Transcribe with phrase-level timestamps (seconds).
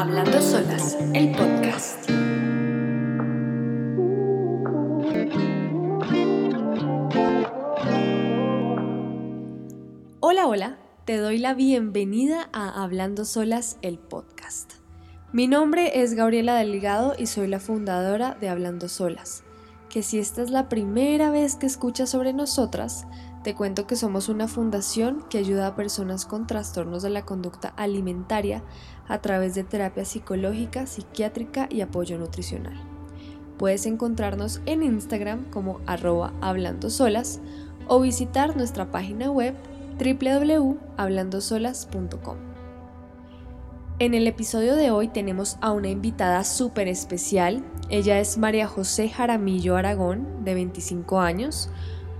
[0.00, 2.08] Hablando Solas, el podcast.
[10.20, 14.74] Hola, hola, te doy la bienvenida a Hablando Solas, el podcast.
[15.32, 19.42] Mi nombre es Gabriela Delgado y soy la fundadora de Hablando Solas.
[19.88, 23.08] Que si esta es la primera vez que escuchas sobre nosotras,
[23.42, 27.72] te cuento que somos una fundación que ayuda a personas con trastornos de la conducta
[27.76, 28.62] alimentaria
[29.06, 32.78] a través de terapia psicológica, psiquiátrica y apoyo nutricional.
[33.56, 37.40] Puedes encontrarnos en Instagram como arroba hablando solas
[37.86, 39.54] o visitar nuestra página web
[39.98, 42.48] www.hablandosolas.com.
[44.00, 47.64] En el episodio de hoy tenemos a una invitada súper especial.
[47.88, 51.68] Ella es María José Jaramillo Aragón, de 25 años,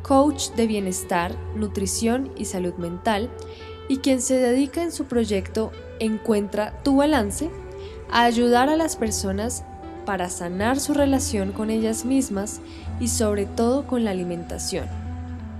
[0.08, 3.30] coach de bienestar, nutrición y salud mental,
[3.88, 7.50] y quien se dedica en su proyecto Encuentra tu balance
[8.10, 9.64] a ayudar a las personas
[10.06, 12.60] para sanar su relación con ellas mismas
[13.00, 14.86] y sobre todo con la alimentación.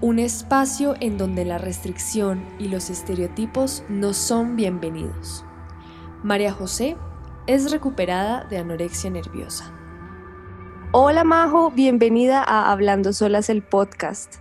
[0.01, 5.45] Un espacio en donde la restricción y los estereotipos no son bienvenidos.
[6.23, 6.97] María José
[7.49, 9.78] es recuperada de anorexia nerviosa.
[10.91, 14.37] Hola Majo, bienvenida a Hablando Solas el podcast.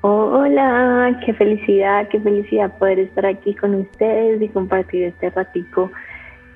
[0.00, 5.88] Hola, qué felicidad, qué felicidad poder estar aquí con ustedes y compartir este ratico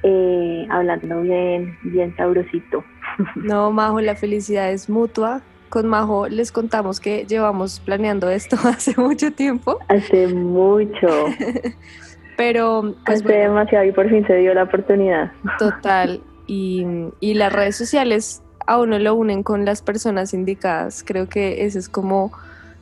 [0.02, 2.84] eh, hablando bien, bien sabrosito.
[3.36, 5.42] No, Majo, la felicidad es mutua.
[5.68, 9.78] Con Majo les contamos que llevamos planeando esto hace mucho tiempo.
[9.86, 11.06] Hace mucho.
[12.36, 15.30] Pero pues, hace demasiado y por fin se dio la oportunidad.
[15.60, 21.02] Total y, las redes sociales a uno lo unen con las personas indicadas.
[21.04, 22.32] Creo que esa es como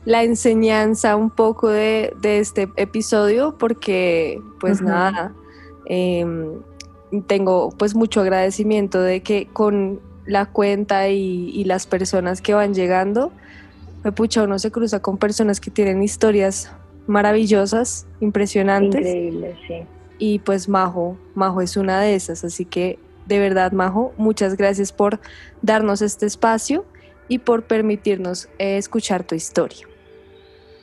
[0.05, 5.33] la enseñanza un poco de, este episodio porque pues nada,
[5.85, 6.61] em,
[7.27, 13.31] tengo pues mucho agradecimiento de que con la cuenta y, las personas que van llegando,
[14.03, 16.71] me pucha, uno se cruza con personas que tienen historias
[17.07, 19.01] maravillosas, impresionantes.
[19.01, 19.83] Increíble, sí.
[20.17, 22.99] Y pues Majo, Majo es una de esas, así que
[23.31, 25.21] de verdad, Majo, muchas gracias por
[25.61, 26.83] darnos este espacio
[27.29, 29.87] y por permitirnos eh, escuchar tu historia.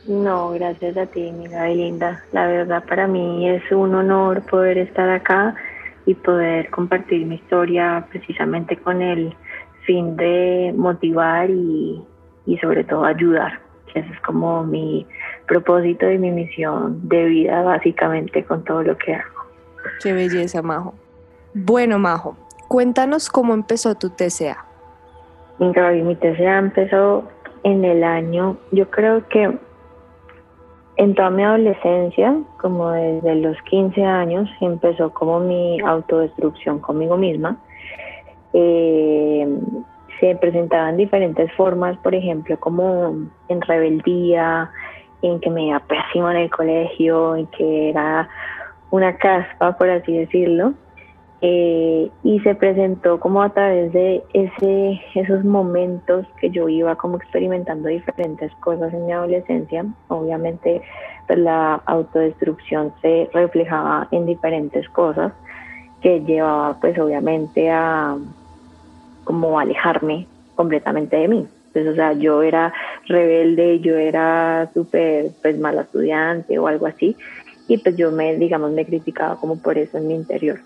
[0.07, 2.25] No, gracias a ti, mi linda.
[2.33, 5.57] La verdad para mí es un honor poder estar acá
[6.07, 9.37] y poder compartir mi historia precisamente con el
[9.85, 12.03] fin de motivar y,
[12.47, 13.61] y sobre todo ayudar,
[13.93, 15.07] que ese es como mi
[15.47, 19.43] propósito y mi misión de vida básicamente con todo lo que hago.
[20.03, 20.95] Qué belleza, Majo.
[21.65, 22.37] Bueno, Majo,
[22.69, 24.65] cuéntanos cómo empezó tu TCA.
[25.59, 27.25] Mi TCA empezó
[27.65, 29.59] en el año, yo creo que
[30.99, 37.57] en toda mi adolescencia, como desde los 15 años, empezó como mi autodestrucción conmigo misma.
[38.53, 39.59] Eh,
[40.21, 43.17] se presentaban diferentes formas, por ejemplo, como
[43.49, 44.71] en rebeldía,
[45.23, 48.29] en que me iba pésimo en el colegio, en que era
[48.93, 50.75] una caspa, por así decirlo.
[51.41, 57.17] Eh, y se presentó como a través de ese, esos momentos que yo iba como
[57.17, 59.87] experimentando diferentes cosas en mi adolescencia.
[60.09, 60.83] Obviamente
[61.29, 65.33] pues, la autodestrucción se reflejaba en diferentes cosas
[66.01, 68.17] que llevaba pues obviamente a
[69.25, 71.47] como alejarme completamente de mí.
[71.69, 72.73] Entonces, o sea, yo era
[73.07, 77.15] rebelde, yo era súper pues mala estudiante o algo así
[77.69, 80.61] y pues yo me, digamos, me criticaba como por eso en mi interior.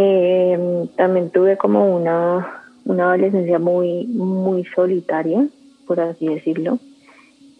[0.00, 5.48] Eh, también tuve como una, una adolescencia muy, muy solitaria,
[5.88, 6.78] por así decirlo.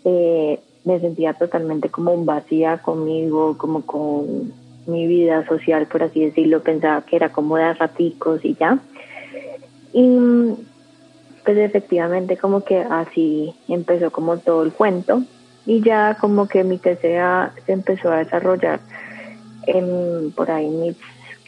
[0.04, 4.52] Eh, me sentía totalmente como vacía conmigo, como con
[4.86, 6.62] mi vida social, por así decirlo.
[6.62, 8.78] Pensaba que era como de raticos y ya.
[9.92, 10.54] Y
[11.44, 15.22] pues efectivamente como que así empezó como todo el cuento
[15.66, 18.78] y ya como que mi TCA se empezó a desarrollar
[20.36, 20.96] por ahí mis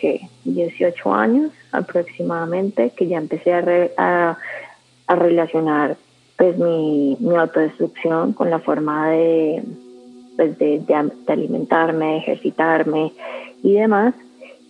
[0.00, 4.38] que 18 años aproximadamente que ya empecé a,
[5.06, 5.96] a, relacionar
[6.36, 9.62] pues mi, mi, autodestrucción con la forma de,
[10.36, 10.82] pues de,
[11.26, 13.12] alimentarme, de ejercitarme
[13.62, 14.14] y demás.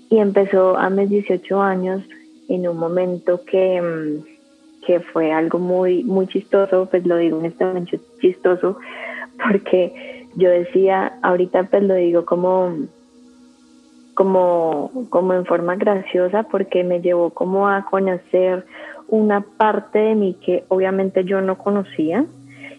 [0.08, 2.02] Y empezó a mis 18 años
[2.48, 7.46] en un momento que, mm, que fue algo muy, muy chistoso, pues lo digo en
[7.46, 8.78] este momento chistoso,
[9.46, 12.74] porque yo decía, ahorita pues lo digo como
[14.20, 18.66] como, como en forma graciosa porque me llevó como a conocer
[19.08, 22.26] una parte de mí que obviamente yo no conocía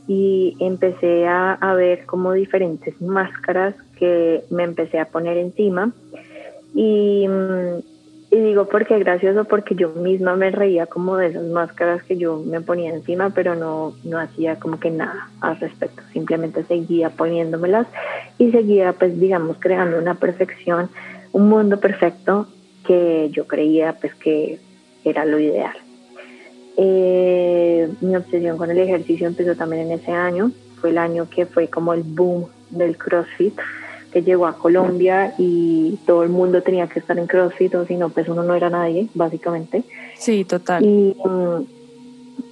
[0.07, 5.91] y empecé a, a ver como diferentes máscaras que me empecé a poner encima
[6.75, 7.27] y,
[8.29, 12.61] digo porque gracioso, porque yo misma me reía como de esas máscaras que yo me
[12.61, 16.03] ponía encima, pero no, no hacía como que nada al respecto.
[16.13, 17.87] Simplemente seguía poniéndomelas
[18.37, 20.89] y seguía, pues, digamos, creando una perfección,
[21.33, 22.47] un mundo perfecto
[22.85, 24.59] que yo creía, pues, que
[25.03, 25.75] era lo ideal.
[26.77, 30.51] Eh, mi obsesión con el ejercicio empezó también en ese año.
[30.79, 33.59] Fue el año que fue como el boom del CrossFit
[34.11, 37.95] que llegó a Colombia y todo el mundo tenía que estar en CrossFit o si
[37.95, 39.83] no, pues uno no era nadie, básicamente.
[40.17, 40.83] Sí, total.
[40.83, 41.15] Y,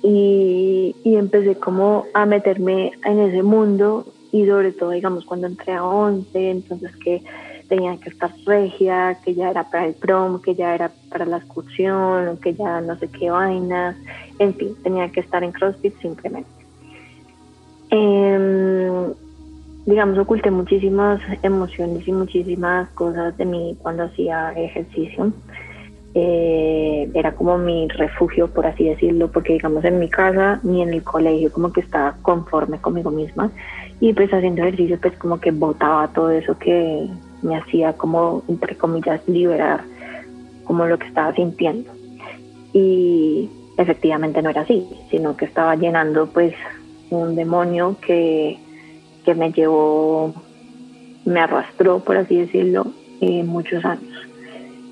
[0.02, 5.74] y, y, empecé como a meterme en ese mundo y sobre todo, digamos, cuando entré
[5.74, 7.24] a 11, entonces que
[7.70, 11.38] tenía que estar regia, que ya era para el prom, que ya era para la
[11.38, 13.96] excursión, que ya no sé qué vainas,
[14.40, 16.50] en fin, tenía que estar en CrossFit simplemente.
[17.92, 19.14] Eh,
[19.86, 25.32] digamos, oculté muchísimas emociones y muchísimas cosas de mí cuando hacía ejercicio.
[26.16, 30.92] Eh, era como mi refugio, por así decirlo, porque digamos en mi casa ni en
[30.92, 33.52] el colegio como que estaba conforme conmigo misma
[34.00, 37.08] y pues haciendo ejercicio pues como que botaba todo eso que
[37.42, 39.84] me hacía como, entre comillas, liberar
[40.66, 41.92] como lo que estaba sintiendo.
[42.74, 46.54] Y efectivamente no era así, sino que estaba llenando pues
[47.10, 48.60] un demonio que
[49.24, 50.34] que me llevó,
[51.26, 52.88] me arrastró, por así decirlo,
[53.22, 54.14] eh, muchos años.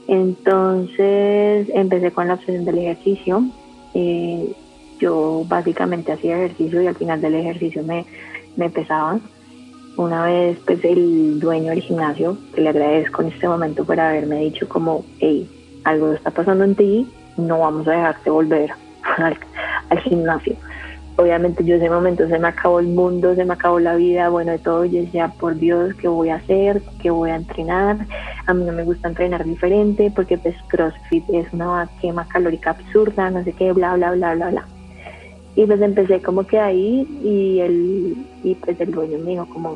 [0.08, 3.44] Entonces empecé con la obsesión del ejercicio.
[3.94, 4.54] Eh,
[5.00, 8.06] yo básicamente hacía ejercicio y al final del ejercicio me,
[8.56, 9.20] me pesaba.
[9.98, 14.38] Una vez pues el dueño del gimnasio, que le agradezco en este momento por haberme
[14.38, 15.50] dicho como, hey,
[15.84, 18.72] algo está pasando en ti, no vamos a dejarte volver
[19.90, 20.56] al gimnasio
[21.18, 24.52] obviamente yo ese momento se me acabó el mundo, se me acabó la vida, bueno,
[24.52, 26.82] de todo, yo decía, por Dios, ¿qué voy a hacer?
[27.02, 27.98] ¿Qué voy a entrenar?
[28.46, 33.30] A mí no me gusta entrenar diferente porque pues CrossFit es una quema calórica absurda,
[33.32, 34.68] no sé qué, bla, bla, bla, bla, bla.
[35.58, 39.76] Y pues empecé como que ahí y el, y pues el dueño me dijo como,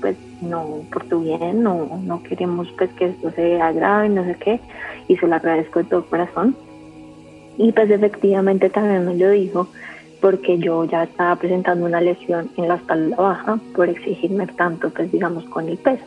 [0.00, 4.36] pues no, por tu bien, no, no queremos pues que esto se agrave, no sé
[4.38, 4.60] qué,
[5.08, 6.56] y se lo agradezco de todo corazón.
[7.58, 9.66] Y pues efectivamente también me lo dijo,
[10.20, 15.10] porque yo ya estaba presentando una lesión en la espalda baja por exigirme tanto, pues
[15.10, 16.04] digamos, con el peso.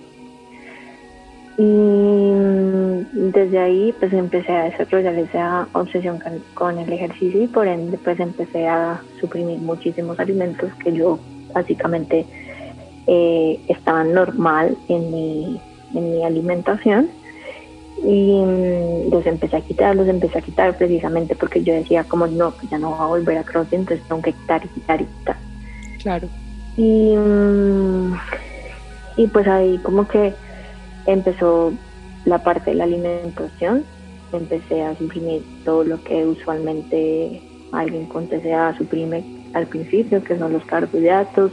[1.58, 2.32] Y
[3.12, 6.20] desde ahí pues empecé a desarrollar esa obsesión
[6.54, 11.20] con, el ejercicio y por ende pues empecé a suprimir muchísimos alimentos que yo
[11.54, 12.26] básicamente
[13.08, 15.62] eh, estaban normal en mi,
[15.94, 17.10] en mi alimentación
[18.04, 22.28] y mm, los empecé a quitar, los empecé a quitar precisamente porque yo decía como
[22.28, 25.02] no, pues ya no va a volver a CrossFit, entonces tengo que quitar y quitar
[25.02, 25.36] y quitar.
[26.02, 26.28] Claro.
[26.78, 28.14] Y, mm,
[29.18, 30.34] y pues ahí como que
[31.06, 31.74] empezó
[32.30, 33.84] la parte de la alimentación,
[34.32, 37.42] empecé a suprimir todo lo que usualmente
[37.72, 39.24] alguien con TCA suprime
[39.54, 41.52] al principio, que son los carbohidratos,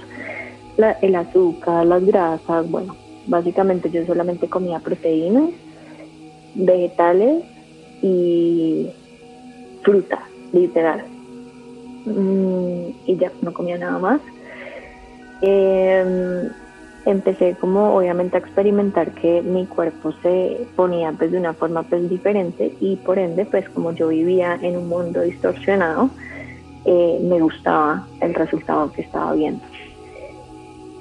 [1.00, 2.94] el azúcar, las grasas, bueno,
[3.26, 5.50] básicamente yo solamente comía proteínas
[6.54, 7.44] vegetales
[8.02, 8.88] y
[9.82, 10.20] fruta,
[10.52, 11.04] literal.
[12.04, 14.20] Mm, y ya no comía nada más.
[15.42, 16.50] Em,
[17.06, 22.10] empecé como obviamente a experimentar que mi cuerpo se ponía pues de una forma pues
[22.10, 26.10] diferente y por ende pues como yo vivía en un mundo distorsionado
[26.88, 29.60] eh, me gustaba el resultado que estaba viendo.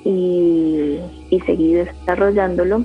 [0.03, 0.99] Y,
[1.45, 2.83] seguí desarrollándolo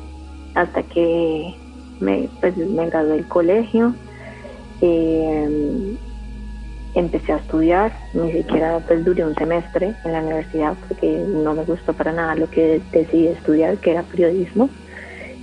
[0.54, 1.54] hasta que
[2.00, 3.94] me, pues, me gradué del colegio,
[4.82, 5.96] eh,
[6.94, 11.64] empecé a estudiar, ni siquiera pues duré un semestre en la universidad porque no me
[11.64, 14.68] gustó para nada lo que decidí estudiar, que era periodismo.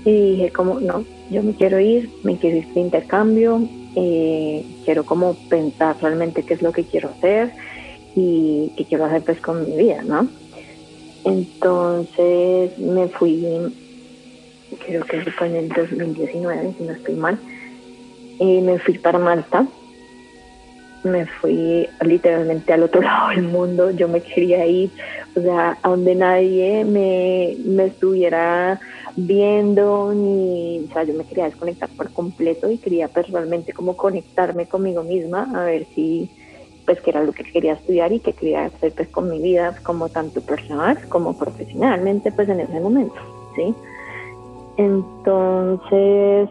[0.05, 3.61] Y dije como, no, yo me quiero ir, me quiero ir de intercambio,
[3.95, 7.51] eh, quiero como pensar realmente qué es lo que quiero hacer
[8.15, 10.27] y qué quiero hacer pues con mi vida, ¿no?
[11.25, 13.45] Entonces me fui
[14.85, 17.39] creo que fue en el 2019, si no estoy mal,
[18.39, 19.67] y me fui para Malta.
[21.03, 23.91] Me fui literalmente al otro lado del mundo.
[23.91, 24.91] Yo me quería ir,
[25.35, 28.79] o sea, a donde nadie me, me estuviera
[29.17, 34.67] viendo, ni, o sea, yo me quería desconectar por completo y quería personalmente como conectarme
[34.67, 36.29] conmigo misma, a ver si,
[36.85, 39.75] pues, qué era lo que quería estudiar y qué quería hacer, pues, con mi vida,
[39.83, 43.15] como tanto personal como profesionalmente, pues, en ese momento,
[43.55, 43.73] ¿sí?
[44.77, 46.49] Entonces,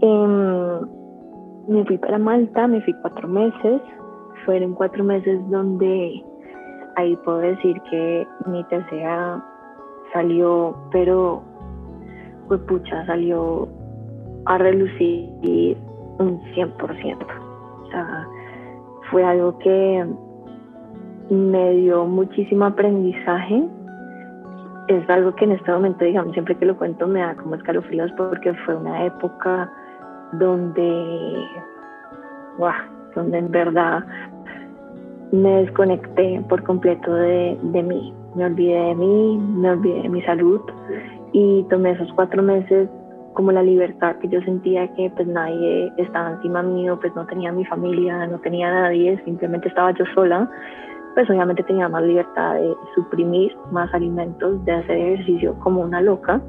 [0.00, 1.03] em,
[1.68, 3.80] me fui para Malta, me fui cuatro meses.
[4.44, 6.22] Fueron cuatro meses donde
[6.96, 9.42] ahí puedo decir que mi tercera
[10.12, 11.42] salió, pero
[12.48, 13.68] pues pucha, salió
[14.46, 15.30] a relucir
[16.18, 17.26] un 100%.
[17.82, 18.26] O sea,
[19.10, 20.06] fue algo que
[21.30, 23.64] me dio muchísimo aprendizaje.
[24.88, 28.12] Es algo que en este momento, digamos, siempre que lo cuento me da como escalofríos
[28.12, 29.72] porque fue una época
[30.38, 31.46] donde,
[32.58, 32.72] wow,
[33.14, 34.04] donde en verdad
[35.32, 38.14] me desconecté por completo de, de mí.
[38.34, 40.60] Me olvidé de mí, me olvidé de mi salud
[41.32, 42.88] y tomé esos cuatro meses
[43.34, 47.52] como la libertad que yo sentía que pues nadie estaba encima mío, pues no tenía
[47.52, 50.48] mi familia, no tenía nadie, simplemente estaba yo sola,
[51.14, 56.40] pues obviamente tenía más libertad de suprimir más alimentos, de hacer ejercicio como una loca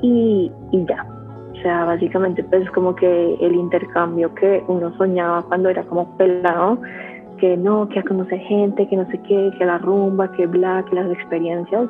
[0.00, 1.11] y, y ya.
[1.62, 6.76] O sea, básicamente pues como que el intercambio que uno soñaba cuando era como pelado,
[7.38, 10.84] que no, que a conocer gente, que no sé qué, que la rumba, que bla,
[10.90, 11.88] que las experiencias,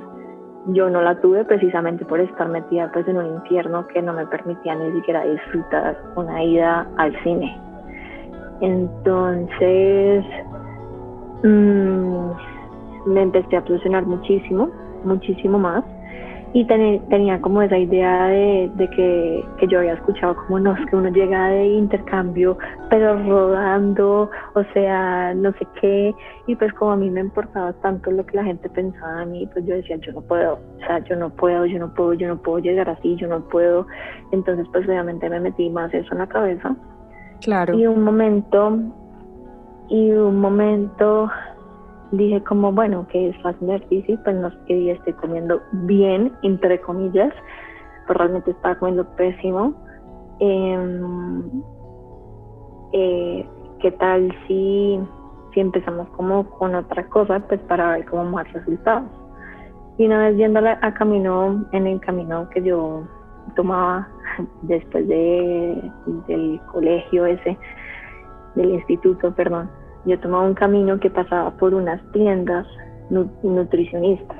[0.67, 4.27] yo no la tuve precisamente por estar metida pues en un infierno que no me
[4.27, 7.59] permitía ni siquiera disfrutar una ida al cine.
[8.61, 10.23] Entonces
[11.45, 12.31] mmm,
[13.07, 14.69] me empecé a obsesionar muchísimo,
[15.03, 15.83] muchísimo más
[16.55, 20.97] y tenía como esa idea de, que, que, yo había escuchado como no, es que
[20.97, 22.59] uno llega de intercambio
[22.91, 26.15] pero rodando, o sea, no sé qué,
[26.47, 29.49] y pues como a mí me importaba tanto lo que la gente pensaba de mí,
[29.51, 32.29] pues yo decía, yo no puedo, o sea, yo no puedo, yo no puedo, yo
[32.29, 33.87] no puedo llegar así, yo no puedo,
[34.31, 36.77] entonces pues obviamente me metí más eso en la cabeza.
[37.41, 37.75] Claro.
[37.75, 38.79] Y un momento,
[39.89, 41.31] y un momento
[42.13, 46.81] dije como, bueno, que es fácil difícil, pues no sé qué día comiendo bien, entre
[46.81, 47.33] comillas,
[48.07, 49.75] pero realmente estaba comiendo pésimo.
[50.39, 51.63] Em,
[52.93, 53.47] eh,
[53.81, 55.01] ¿Qué tal si,
[55.53, 59.09] si empezamos como con otra cosa, pues para ver como más resultados?
[59.99, 63.03] Y una vez viendo a camino, en el camino que yo
[63.57, 64.09] tomaba
[64.63, 65.91] después de,
[66.29, 67.59] del colegio ese,
[68.55, 69.71] del instituto, perdón,
[70.05, 72.67] yo tomaba un camino que pasaba por unas tiendas
[73.11, 74.39] nutricionistas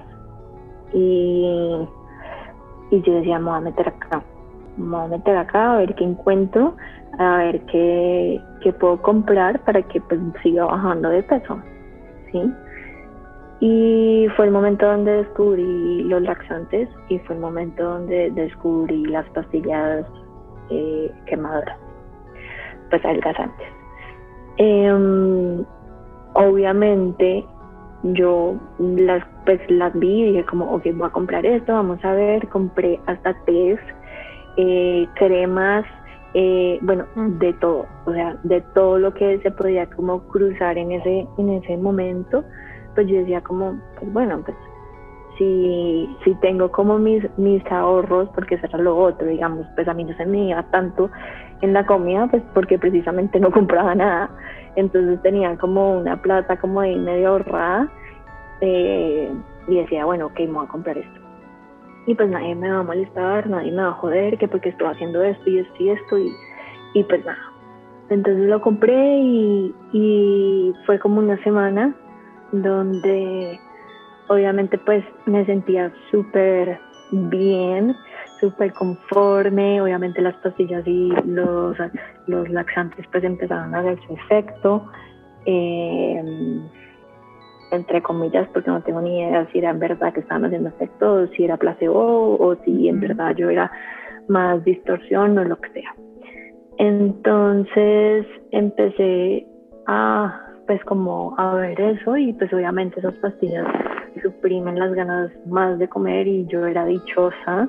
[0.93, 1.87] y,
[2.91, 4.23] y yo decía, me voy a meter acá,
[4.77, 6.75] me voy a meter acá a ver qué encuentro,
[7.19, 11.61] a ver qué, qué puedo comprar para que pues siga bajando de peso,
[12.31, 12.53] ¿sí?
[13.61, 19.29] Y fue el momento donde descubrí los laxantes y fue el momento donde descubrí las
[19.31, 20.05] pastillas
[20.71, 21.79] eh, quemadoras,
[22.91, 23.82] pues adelgazantes.
[24.59, 25.65] Eh,
[26.35, 27.45] obviamente
[28.03, 32.13] yo las pues las vi y dije como ok voy a comprar esto vamos a
[32.15, 33.79] ver compré hasta tres
[34.57, 35.85] eh, cremas
[36.35, 37.39] eh, bueno mm.
[37.39, 41.51] de todo o sea de todo lo que se podía como cruzar en ese en
[41.51, 42.45] ese momento
[42.95, 44.57] pues yo decía como pues bueno pues
[45.39, 49.95] si, si tengo como mis, mis ahorros, porque eso era lo otro, digamos, pues a
[49.95, 51.11] mí no se me iba tanto
[51.63, 54.31] en la comida, pues porque precisamente no compraba nada,
[54.77, 57.91] entonces tenía como una plata como ahí medio ahorrada
[58.61, 59.33] eh,
[59.69, 61.21] y decía, bueno, ok, me voy a comprar esto.
[62.07, 64.89] Y pues nadie me va a molestar, nadie me va a joder, que porque estoy
[64.89, 66.33] haciendo esto y esto y esto, y,
[66.95, 67.39] y pues nada.
[68.11, 71.95] Entonces lo compré y, y fue como una semana
[72.51, 73.59] donde
[74.29, 76.79] obviamente pues me sentía súper
[77.13, 77.97] bien,
[78.43, 81.77] súper conforme, obviamente las pastillas y los,
[82.27, 84.85] los laxantes pues empezaron a hacer su efecto,
[85.47, 86.69] em,
[87.71, 91.29] entre comillas, porque no tengo ni idea si era en verdad que estaban haciendo efecto,
[91.29, 93.71] si era placebo o si en verdad yo era
[94.29, 95.95] más distorsión o lo que sea.
[96.79, 99.47] Entonces empecé
[99.87, 103.67] a pues como a ver eso y pues obviamente esas pastillas
[104.23, 107.69] suprimen las ganas más de comer y yo era dichosa.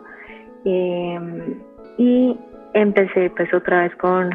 [0.65, 1.59] Em,
[1.97, 2.37] y
[2.73, 4.31] empecé pues otra vez con,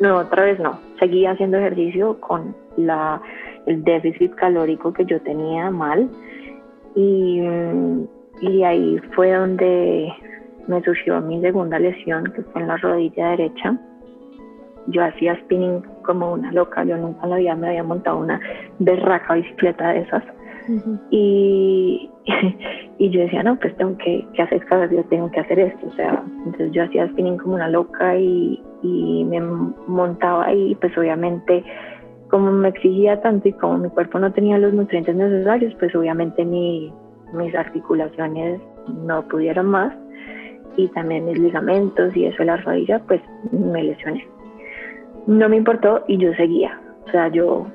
[0.00, 3.20] no, otra vez no, seguí haciendo ejercicio con la,
[3.66, 6.08] el déficit calórico que yo tenía mal
[6.94, 7.40] y,
[8.40, 10.12] y ahí fue donde
[10.66, 13.78] me surgió mi segunda lesión que fue en la rodilla derecha.
[14.88, 18.40] Yo hacía spinning como una loca, yo nunca en la vida me había montado una
[18.78, 20.22] berraca bicicleta de esas
[21.10, 22.10] y,
[22.98, 25.86] y yo decía, no, pues tengo que, que hacer día, tengo que hacer esto.
[25.86, 30.96] O sea, entonces yo hacía spinning como una loca y, y me montaba ahí, pues
[30.96, 31.64] obviamente
[32.30, 36.44] como me exigía tanto y como mi cuerpo no tenía los nutrientes necesarios, pues obviamente
[36.44, 36.92] mi,
[37.32, 38.60] mis articulaciones
[39.04, 39.94] no pudieron más
[40.76, 43.20] y también mis ligamentos y eso de la rodilla, pues
[43.52, 44.26] me lesioné.
[45.26, 46.78] No me importó y yo seguía.
[47.06, 47.66] O sea, yo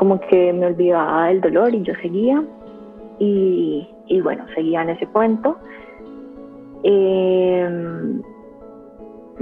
[0.00, 2.42] como que me olvidaba del dolor y yo seguía.
[3.18, 3.86] Y,
[4.22, 5.58] bueno, seguía en ese cuento.
[6.82, 8.22] Em,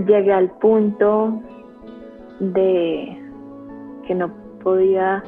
[0.05, 1.41] llegué al punto
[2.41, 3.17] de
[4.05, 4.33] que no
[4.65, 5.23] podía,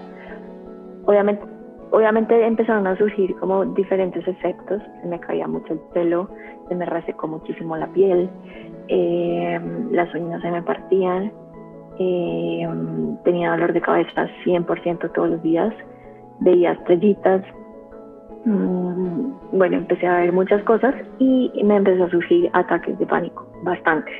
[1.06, 1.44] obviamente,
[1.92, 6.28] obviamente empezaron a surgir como diferentes efectos, se me caía mucho el pelo,
[6.68, 8.28] se me resecó muchísimo la piel,
[8.88, 9.60] eh,
[9.92, 11.30] las uñas se me partían,
[12.02, 12.66] eh,
[13.24, 15.72] tenía dolor de cabeza 100% todos los días,
[16.40, 17.42] veía estrellitas,
[18.46, 23.46] mm, bueno, empecé a ver muchas cosas y me empezó a surgir ataques de pánico,
[23.64, 24.14] bastantes.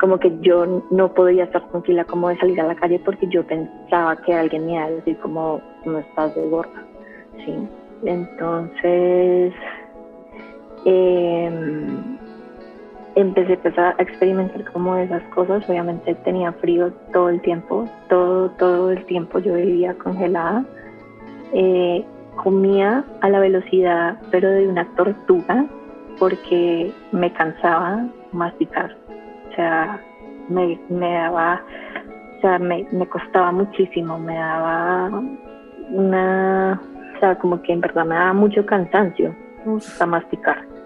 [0.00, 3.44] Como que yo no podía estar tranquila como de salir a la calle porque yo
[3.44, 6.84] pensaba que alguien me iba a decir como no estás de gorda,
[7.44, 7.68] ¿sí?
[8.04, 9.52] Entonces,
[10.84, 11.50] eh,
[13.20, 15.68] empecé pues, a experimentar como esas cosas.
[15.68, 20.64] Obviamente tenía frío todo el tiempo, todo, todo el tiempo yo vivía congelada.
[21.52, 22.04] Eh,
[22.36, 25.66] comía a la velocidad, pero de una tortuga,
[26.18, 28.96] porque me cansaba masticar.
[29.50, 30.00] O sea,
[30.48, 31.62] me, me daba,
[32.36, 35.10] o sea, me, me costaba muchísimo, me daba
[35.90, 36.80] una,
[37.16, 39.34] o sea, como que en verdad me daba mucho cansancio
[39.98, 40.77] a masticar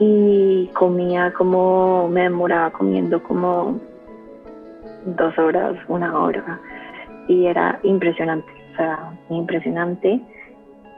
[0.00, 3.78] y comía como, me demoraba comiendo como
[5.04, 6.58] dos horas, una hora
[7.28, 10.20] y era impresionante, o sea, impresionante.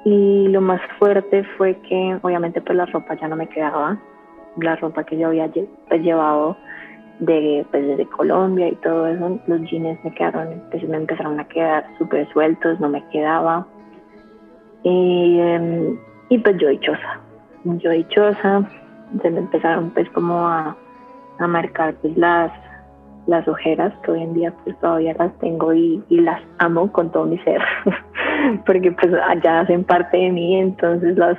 [0.04, 3.98] Y lo más fuerte fue que obviamente pues la ropa ya no me quedaba,
[4.56, 5.50] la ropa que yo había
[5.88, 6.56] pues, llevado
[7.18, 11.48] de, pues, desde Colombia y todo eso, los jeans me quedaron, pues, me empezaron a
[11.48, 13.66] quedar súper sueltos, no me quedaba.
[14.84, 17.20] Y, em, y pues yo dichosa,
[17.64, 18.68] yo dichosa,
[19.20, 20.76] se me empezaron pues como a,
[21.38, 22.52] a marcar pues las,
[23.26, 27.10] las ojeras que hoy en día pues todavía las tengo y, y las amo con
[27.10, 27.60] todo mi ser
[28.66, 31.36] porque pues allá hacen parte de mí entonces las,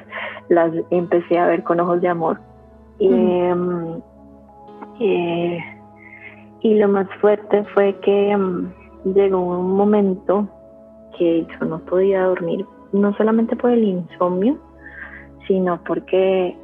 [0.50, 2.40] las empecé a ver con ojos de amor.
[3.00, 3.10] Y,
[5.00, 5.60] eh,
[6.62, 8.72] y lo más fuerte fue que em,
[9.04, 10.48] llegó un momento
[11.18, 14.58] que yo no podía dormir no solamente por el insomnio
[15.48, 16.56] sino porque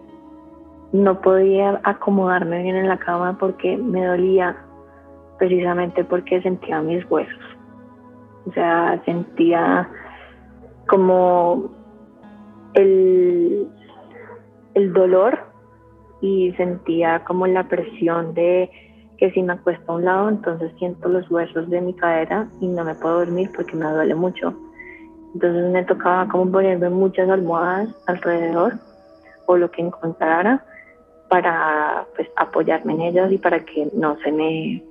[0.91, 4.55] no podía acomodarme bien en la cama porque me dolía
[5.37, 7.39] precisamente porque sentía mis huesos.
[8.47, 9.89] O sea, sentía
[10.87, 11.69] como
[12.73, 13.67] el,
[14.73, 15.39] el dolor
[16.21, 18.69] y sentía como la presión de
[19.17, 22.67] que si me acuesto a un lado, entonces siento los huesos de mi cadera y
[22.67, 24.53] no me puedo dormir porque me duele mucho.
[25.33, 28.73] Entonces me tocaba como ponerme muchas almohadas alrededor
[29.45, 30.63] o lo que encontrara
[31.29, 34.83] para pues, apoyarme en ellas y para que no se me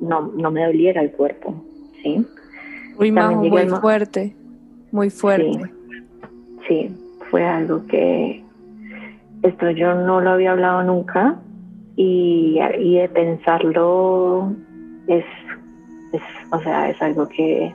[0.00, 1.54] no, no me doliera el cuerpo,
[2.02, 2.24] ¿sí?
[2.98, 4.36] Muy, muy fuerte,
[4.92, 5.72] muy fuerte.
[6.66, 6.90] Sí,
[7.30, 8.44] fue algo que
[9.42, 11.40] esto yo no lo había hablado nunca
[11.96, 14.52] y, y de pensarlo
[15.06, 15.24] es,
[16.12, 16.22] es,
[16.52, 17.74] o sea, es algo que,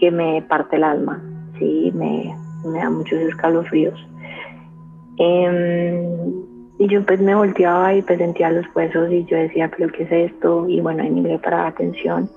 [0.00, 1.22] que me parte el alma,
[1.58, 3.98] sí, me, me da muchos escalofríos.
[5.18, 6.41] Eh,
[6.82, 10.02] y yo pues me volteaba y pues sentía los huesos y yo decía, pero ¿qué
[10.02, 10.66] es esto?
[10.68, 12.28] Y bueno, me para atención.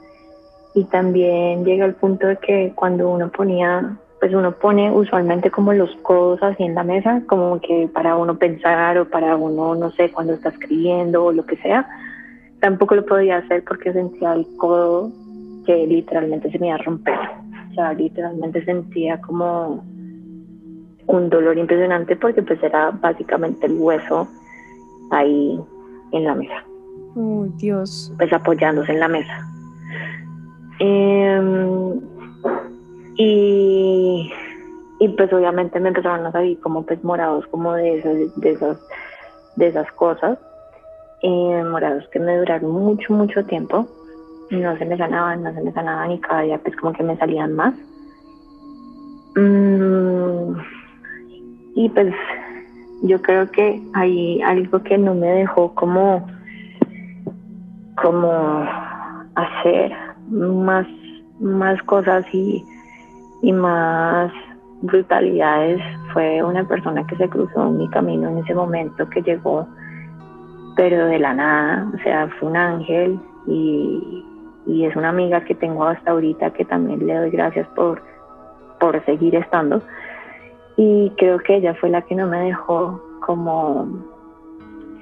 [0.75, 5.73] Y también llega el punto de que cuando uno ponía, pues uno pone usualmente como
[5.73, 9.89] los codos así en la mesa, como que para uno pensar o para uno, no
[9.93, 11.89] sé, cuando está escribiendo o lo que sea.
[12.59, 15.11] Tampoco lo podía hacer porque sentía el codo
[15.65, 17.17] que literalmente se me iba a romper.
[17.71, 19.83] O sea, literalmente sentía como
[21.07, 24.27] un dolor impresionante porque pues era básicamente el hueso
[25.11, 25.59] ahí
[26.11, 26.63] en la mesa.
[27.15, 28.11] Oh, Dios.
[28.17, 29.47] Pues apoyándose en la mesa.
[30.79, 32.01] Em,
[33.17, 34.31] y,
[34.99, 38.77] y pues obviamente me empezaron a salir como pues morados como de esas, de esas,
[39.55, 40.37] de esas cosas.
[41.21, 43.87] Eh, morados que me duraron mucho, mucho tiempo.
[44.51, 47.17] No se me sanaban, no se me sanaban y cada día pues como que me
[47.17, 47.73] salían más.
[49.35, 49.94] Mm,
[51.75, 52.13] y pues
[53.03, 56.25] yo creo que hay algo que no me dejó como,
[58.01, 58.65] como
[59.35, 59.91] hacer
[60.29, 60.87] más,
[61.39, 62.63] más cosas y,
[63.41, 64.31] y más
[64.81, 65.81] brutalidades.
[66.13, 69.67] Fue una persona que se cruzó en mi camino en ese momento que llegó
[70.75, 74.25] pero de la nada, o sea, fue un ángel y,
[74.65, 78.03] y, es una amiga que tengo hasta ahorita que también le doy gracias por,
[78.77, 79.81] por seguir estando
[80.77, 83.87] y creo que ella fue la que no me dejó como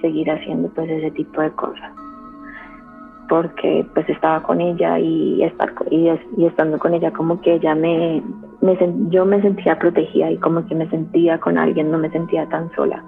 [0.02, 1.92] seguir haciendo pues ese tipo de cosas.
[3.30, 8.22] Porque pues estaba con ella y estando con ella como que ella me,
[8.62, 8.78] me
[9.10, 12.72] yo me sentía protegida y como que me sentía con alguien no me sentía tan
[12.76, 13.04] sola.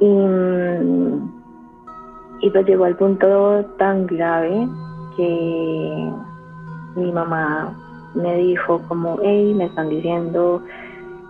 [0.00, 0.06] Y,
[2.40, 4.68] Y pues llegó al punto tan grave
[5.16, 6.12] que
[6.96, 7.72] mi mamá
[8.14, 10.62] me dijo como, hey, me están diciendo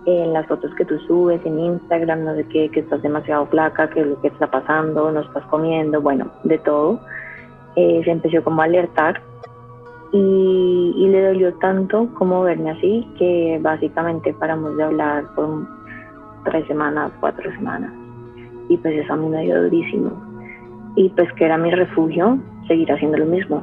[0.06, 3.88] en las fotos que tú subes en Instagram, no sé qué, que estás demasiado flaca,
[3.88, 7.00] que lo que está pasando, no estás comiendo, bueno, de todo.
[7.76, 9.20] Eh, se empezó como a alertar
[10.12, 15.66] y, y, le dolió tanto como verme así que básicamente paramos de hablar por
[16.44, 17.92] tres semanas, cuatro semanas.
[18.68, 20.12] Y pues eso a mí me dio durísimo.
[20.96, 22.38] Y pues que era mi refugio,
[22.68, 23.62] seguir haciendo lo mismo.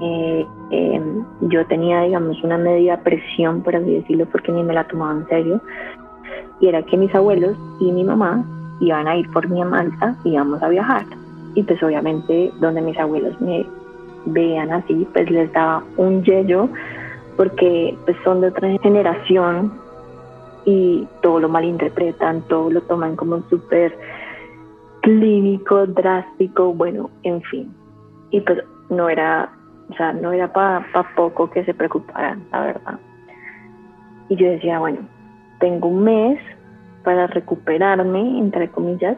[0.00, 5.12] Em, yo tenía, digamos, una media presión, por así decirlo, porque ni me la tomaba
[5.12, 5.60] en serio.
[6.60, 8.44] Y era que mis abuelos y mi mamá
[8.80, 11.04] iban a ir por mi a y íbamos a viajar.
[11.54, 13.66] Y pues obviamente donde mis abuelos me
[14.26, 16.68] vean así, pues les daba un yello
[17.36, 19.72] porque pues son de otra generación
[20.64, 23.96] y todo lo malinterpretan, todo lo toman como súper
[25.02, 27.72] clínico, drástico, bueno, en fin.
[28.30, 28.58] Y pues
[28.90, 29.50] no era
[29.90, 30.84] o sea, no era para
[31.16, 32.98] poco que se preocuparan, la verdad.
[34.28, 34.98] Y yo decía, bueno,
[35.60, 36.40] tengo un mes
[37.02, 39.16] para recuperarme, entre comillas,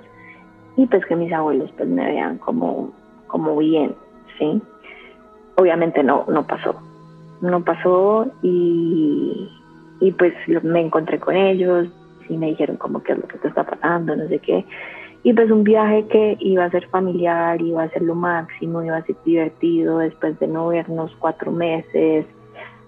[0.76, 2.92] y pues que mis abuelos pues me vean como,
[3.26, 3.94] como bien,
[4.38, 4.62] ¿sí?
[5.56, 6.80] Obviamente no, no pasó.
[7.40, 9.50] No pasó y,
[10.00, 11.88] y pues me encontré con ellos
[12.28, 14.64] y me dijeron como qué es lo que te está pasando, no sé qué.
[15.22, 18.96] Y pues un viaje que iba a ser familiar, iba a ser lo máximo, iba
[18.96, 22.24] a ser divertido después de no vernos cuatro meses.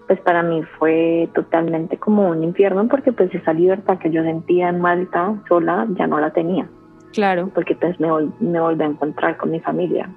[0.07, 4.69] Pues para mí fue totalmente como un infierno porque pues esa libertad que yo sentía
[4.69, 6.67] en Malta sola ya no la tenía.
[7.13, 7.51] Claro.
[7.53, 8.07] Porque pues me,
[8.39, 10.09] me volví a encontrar con mi familia.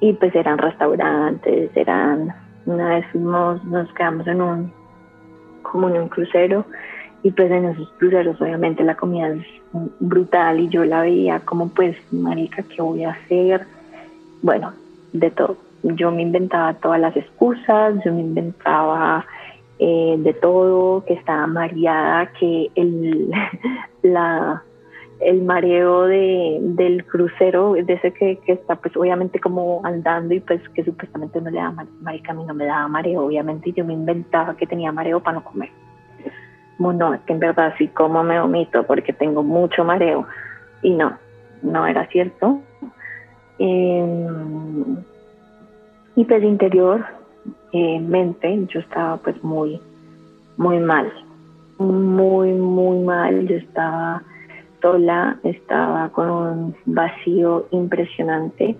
[0.00, 2.34] Y pues eran restaurantes, eran,
[2.66, 4.72] una vez fuimos, nos quedamos en un,
[5.62, 6.64] como en un crucero
[7.22, 9.44] y pues en esos cruceros obviamente la comida es
[10.00, 13.66] brutal y yo la veía como pues, marica, ¿qué voy a hacer?
[14.42, 14.72] Bueno,
[15.12, 15.56] de todo.
[15.82, 19.24] Yo me inventaba todas las excusas, yo me inventaba
[19.78, 23.30] eh, de todo, que estaba mareada, que el,
[24.02, 24.62] la,
[25.20, 30.40] el mareo de, del crucero, de ese que, que, está pues obviamente como andando y
[30.40, 33.72] pues que supuestamente no le da marica, a mí no me daba mareo, obviamente, y
[33.72, 35.70] yo me inventaba que tenía mareo para no comer
[36.78, 40.26] no, es que en verdad sí como me vomito porque tengo mucho mareo.
[40.82, 41.18] Y no,
[41.62, 42.60] no era cierto.
[43.58, 44.96] Em,
[46.14, 47.04] y pues interior,
[47.72, 48.00] eh,
[48.68, 49.80] yo estaba pues muy,
[50.56, 51.12] muy mal,
[51.78, 53.46] muy, muy mal.
[53.48, 54.22] Yo estaba
[54.80, 58.76] sola, estaba con un vacío impresionante.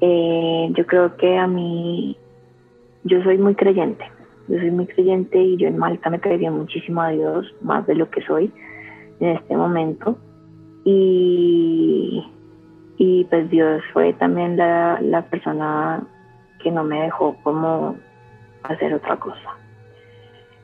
[0.00, 2.16] Eh, yo creo que a mí,
[3.04, 4.04] yo soy muy creyente,
[4.48, 7.94] yo soy muy creyente y yo en Malta me creería muchísimo a Dios, más de
[7.94, 8.52] lo que soy
[9.20, 10.18] en este momento.
[10.84, 12.24] Y,
[12.96, 16.02] y pues Dios fue también la, la persona
[16.62, 17.96] que no me dejó como
[18.64, 19.56] hacer otra cosa.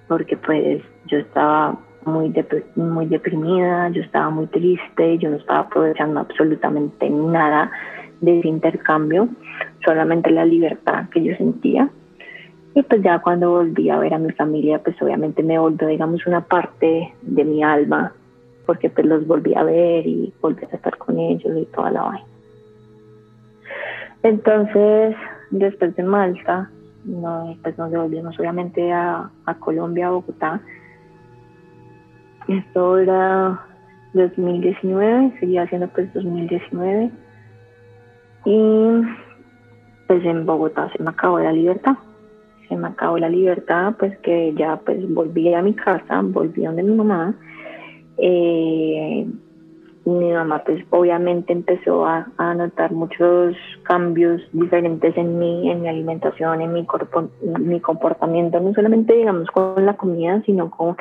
[0.08, 2.32] Porque pues yo estaba muy,
[2.76, 7.70] muy deprimida, yo estaba muy triste, yo no estaba aprovechando absolutamente nada
[8.20, 9.28] de ese intercambio,
[9.84, 11.88] solamente la libertad que yo sentía.
[12.78, 16.24] Y pues ya cuando volví a ver a mi familia, pues obviamente me volvió, digamos,
[16.28, 18.12] una parte de mi alma,
[18.66, 22.02] porque pues los volví a ver y volví a estar con ellos y toda la
[22.02, 22.26] vaina.
[24.22, 25.16] Entonces,
[25.50, 26.70] después de Malta,
[27.64, 30.60] pues nos devolvimos obviamente a, a Colombia, a Bogotá.
[32.46, 33.60] Esto era
[34.12, 37.10] 2019, seguía haciendo pues 2019.
[38.44, 39.02] Y
[40.06, 41.96] pues en Bogotá se me acabó la libertad
[42.68, 46.82] se me acabó la libertad, pues que ya pues volví a mi casa, volví donde
[46.82, 47.34] mi mamá.
[48.18, 49.26] Eh,
[50.04, 56.62] mi mamá pues obviamente empezó a, notar muchos cambios diferentes en mí, en mi alimentación,
[56.62, 60.96] en mi, corpo, mi comportamiento, no solamente digamos con la comida, sino con,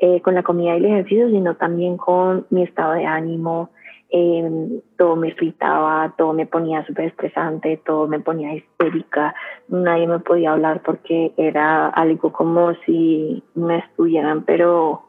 [0.00, 3.70] eh, con la comida y el ejercicio, sino también con mi estado de ánimo,
[4.14, 9.34] eh, todo me irritaba, todo me ponía súper estresante, todo me ponía histérica,
[9.68, 15.06] nadie me podía hablar porque era algo como si me estuvieran pero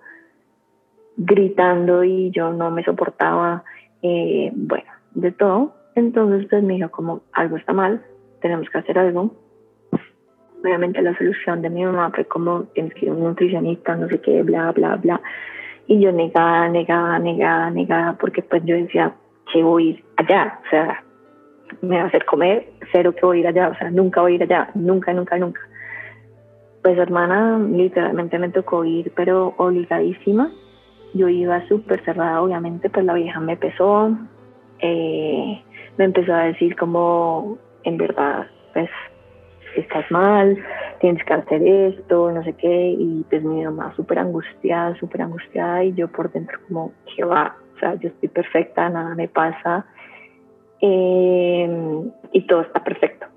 [1.18, 3.66] gritando y yo no me soportaba,
[4.02, 5.76] eh, bueno, de todo.
[5.96, 8.02] Entonces pues me dijo como algo está mal,
[8.42, 9.36] tenemos que hacer algo.
[10.64, 14.08] Obviamente la solución de mi mamá fue como tienes que ir a un nutricionista, no
[14.08, 15.22] sé qué, bla, bla, bla.
[15.88, 19.14] Y yo negaba, negaba, negaba, negaba, porque pues yo decía
[19.52, 21.04] que voy a ir allá, o sea,
[21.82, 24.34] me va a hacer comer, cero que voy a ir allá, o sea, nunca voy
[24.34, 25.62] a ir allá, nunca, nunca, nunca.
[26.82, 30.52] Pues hermana, literalmente me tocó ir, pero obligadísima.
[31.14, 34.12] Yo iba súper cerrada, obviamente, pues la vieja me pesó,
[34.80, 35.64] eh,
[35.98, 38.90] me empezó a decir como, en verdad, pues
[39.76, 40.58] estás mal,
[41.00, 45.84] tienes que hacer esto, no sé qué, y pues mi mamá súper angustiada, súper angustiada,
[45.84, 47.56] y yo por dentro como, ¿qué va?
[47.76, 49.86] O sea, yo estoy perfecta, nada me pasa,
[50.82, 51.70] eh,
[52.32, 53.28] y todo está perfecto.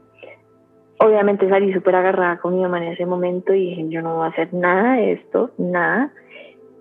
[0.98, 4.26] Obviamente salí súper agarrada con mi mamá en ese momento y dije, yo no voy
[4.26, 6.10] a hacer nada de esto, nada.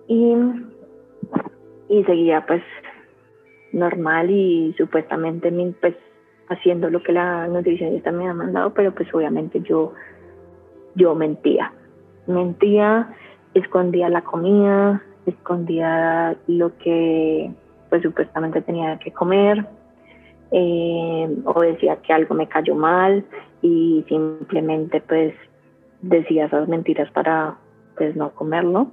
[0.08, 0.34] Y,
[1.88, 2.62] y seguía pues
[3.72, 5.94] normal y supuestamente pues
[6.48, 9.92] haciendo lo que la nutricionista me ha mandado, pero pues obviamente yo,
[10.94, 11.72] yo mentía.
[12.26, 13.14] Mentía,
[13.54, 17.50] escondía la comida, escondía lo que
[17.88, 19.66] pues supuestamente tenía que comer,
[20.50, 23.24] eh, o decía que algo me cayó mal
[23.62, 25.34] y simplemente pues
[26.02, 27.56] decía esas mentiras para
[27.96, 28.88] pues no comerlo.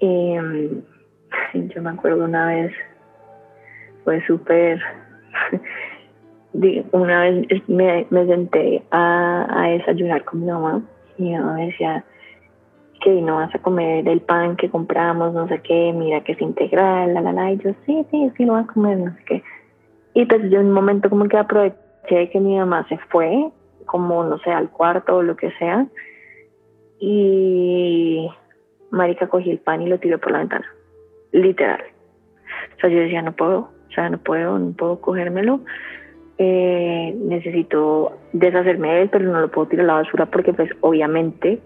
[0.00, 0.82] Eh,
[1.54, 2.72] yo me acuerdo una vez,
[4.04, 4.80] fue súper,
[6.52, 10.82] una vez me, senté a, desayunar con mi mamá
[11.18, 12.04] y mi mamá me decía
[13.02, 16.40] que no vas a comer el pan que compramos, no sé qué, mira que es
[16.40, 19.24] integral, la, la, la, y yo sí, sí, sí lo voy a comer, no sé
[19.26, 19.42] qué.
[20.14, 23.50] Y pues yo en un momento como que aproveché que mi mamá se fue,
[23.86, 25.86] como no sé, al cuarto o lo que sea,
[27.00, 28.30] y
[28.90, 30.66] Marica cogí el pan y lo tiró por la ventana,
[31.32, 31.82] literal.
[32.76, 35.60] O sea, yo decía, no puedo, o sea, no puedo, no puedo cogérmelo.
[36.38, 40.70] Eh, necesito deshacerme de él, pero no lo puedo tirar a la basura porque pues
[40.80, 41.60] obviamente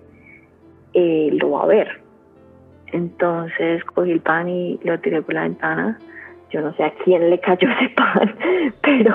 [0.92, 2.00] eh, lo va a ver.
[2.92, 5.98] Entonces cogí el pan y lo tiré por la ventana.
[6.50, 8.35] Yo no sé a quién le cayó ese pan,
[8.83, 9.14] pero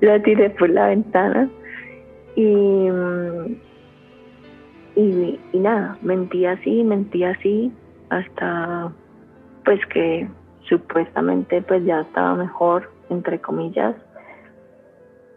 [0.00, 1.48] lo tiré por la ventana.
[2.36, 2.88] Y,
[4.94, 7.72] y, nada, mentí así, mentí así,
[8.10, 8.92] hasta
[9.64, 10.28] pues que
[10.68, 13.96] supuestamente pues ya estaba mejor, entre comillas,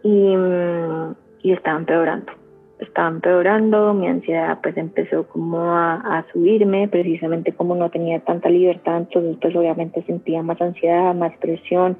[0.02, 0.34] y,
[1.42, 2.32] y estaba empeorando
[2.82, 8.98] estaba empeorando, mi ansiedad pues empezó como a, subirme, precisamente como no tenía tanta libertad,
[8.98, 11.96] entonces pues obviamente sentía más ansiedad, más presión.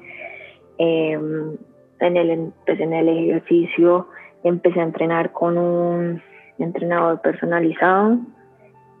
[0.77, 1.55] Em,
[1.99, 4.07] en, el, pues, en el ejercicio
[4.43, 6.21] empecé a entrenar con un
[6.59, 8.19] entrenador personalizado.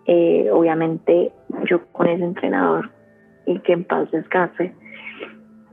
[0.05, 1.31] Eh, obviamente
[1.69, 2.91] yo con ese entrenador
[3.45, 4.73] y que en paz descanse,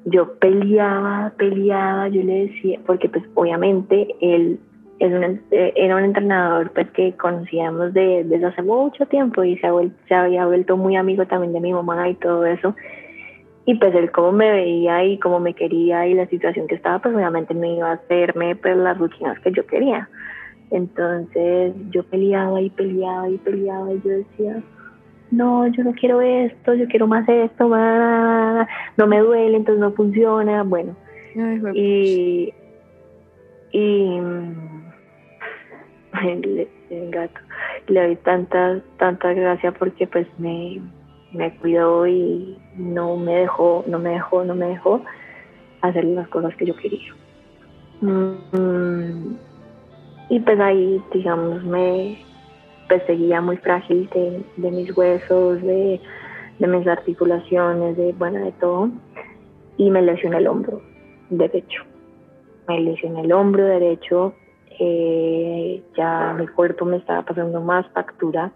[0.05, 4.59] yo peleaba, peleaba, yo le decía, porque pues obviamente él
[4.99, 9.59] es un, eh, era un entrenador pues que conocíamos de, desde hace mucho tiempo y
[9.59, 12.75] se, había vuelto muy amigo también de mi mamá y todo eso.
[13.65, 16.99] Y pues él como me veía y como me quería y la situación que estaba,
[16.99, 20.09] pues obviamente me iba a hacerme pues las rutinas que yo quería.
[20.71, 24.63] Entonces yo peleaba y peleaba y peleaba y yo decía,
[25.31, 30.63] no, yo no quiero esto, yo quiero más esto, no me duele, entonces no funciona,
[30.63, 30.97] bueno.
[31.75, 32.53] y,
[33.73, 34.19] y
[36.23, 36.69] el,
[37.11, 37.41] gato.
[37.87, 40.81] Le doy tanta, tanta gracia porque pues me,
[41.33, 45.03] me cuidó y no me dejó, no me dejó, no me dejó
[45.81, 47.15] hacer las cosas que yo quería.
[48.01, 49.35] Mm,
[50.29, 52.19] y pues ahí, digamos, me
[52.91, 56.01] pues seguía muy frágil de, mis huesos, de,
[56.59, 58.91] mis articulaciones, de bueno, de todo.
[59.79, 60.83] Y me lesioné el hombro
[61.31, 61.85] derecho.
[62.69, 64.35] Me lesioné el hombro derecho
[64.83, 68.51] eh, ya mi cuerpo me estaba pasando más factura.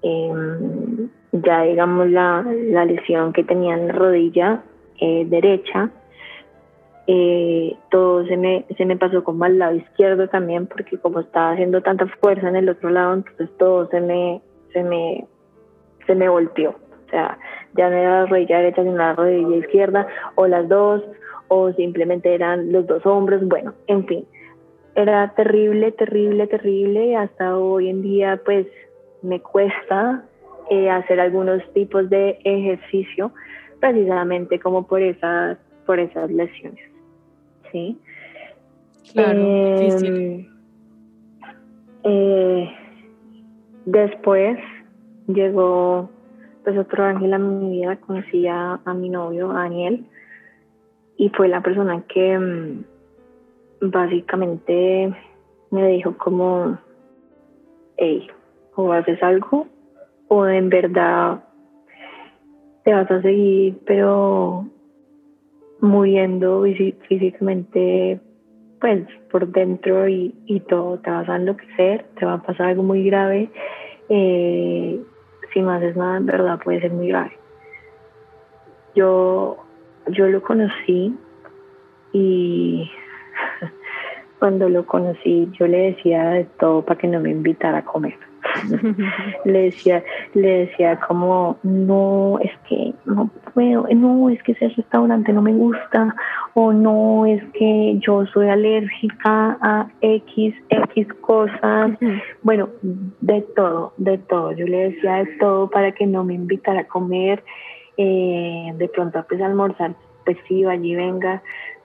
[0.00, 4.62] Em, ya digamos la, la, lesión que tenía en la rodilla
[5.00, 5.90] eh, derecha,
[7.06, 11.52] eh, todo se me, se me pasó como al lado izquierdo también, porque como estaba
[11.52, 14.40] haciendo tanta fuerza en el otro lado, entonces todo se me,
[14.72, 15.26] se me,
[16.06, 16.70] se me volteó.
[16.70, 17.38] O sea,
[17.76, 21.02] ya no era la rodilla derecha, sino la rodilla izquierda, o las dos,
[21.48, 24.26] o simplemente eran los dos hombros, bueno, en fin
[24.94, 27.16] era terrible, terrible, terrible.
[27.16, 28.66] Hasta hoy en día, pues,
[29.22, 30.24] me cuesta
[30.70, 33.32] eh, hacer algunos tipos de ejercicio,
[33.80, 36.91] precisamente como por esas, por esas lesiones.
[37.72, 37.98] ¿Sí?
[39.12, 40.46] Claro, em,
[42.04, 42.70] eh,
[43.86, 44.58] después
[45.26, 46.10] llegó
[46.64, 50.06] pues otro ángel a mi vida, conocí a, a mi novio, Daniel,
[51.16, 52.84] y fue la persona que mm,
[53.90, 55.12] básicamente
[55.70, 56.78] me dijo como,
[57.96, 58.28] hey,
[58.76, 59.66] o haces algo
[60.28, 61.42] o en verdad
[62.84, 64.66] te vas a seguir, pero
[65.82, 66.64] muriendo
[67.08, 68.20] físicamente,
[68.80, 72.84] pues por dentro y, y todo, te vas a enloquecer, te va a pasar algo
[72.84, 73.50] muy grave.
[74.08, 75.02] Eh,
[75.52, 77.36] si no haces nada, en verdad puede ser muy grave.
[78.94, 79.56] Yo,
[80.06, 81.16] yo lo conocí
[82.12, 82.88] y
[84.38, 88.14] cuando lo conocí yo le decía de todo para que no me invitara a comer.
[89.44, 95.32] le decía, le decía como, no, es que no puedo, no, es que ese restaurante
[95.32, 96.14] no me gusta,
[96.54, 101.92] o no, es que yo soy alérgica a X, X cosas.
[102.42, 104.52] Bueno, de todo, de todo.
[104.52, 107.42] Yo le decía de todo para que no me invitara a comer.
[107.96, 111.42] Eh, de pronto, pues almorzar, pues sí, allí venga,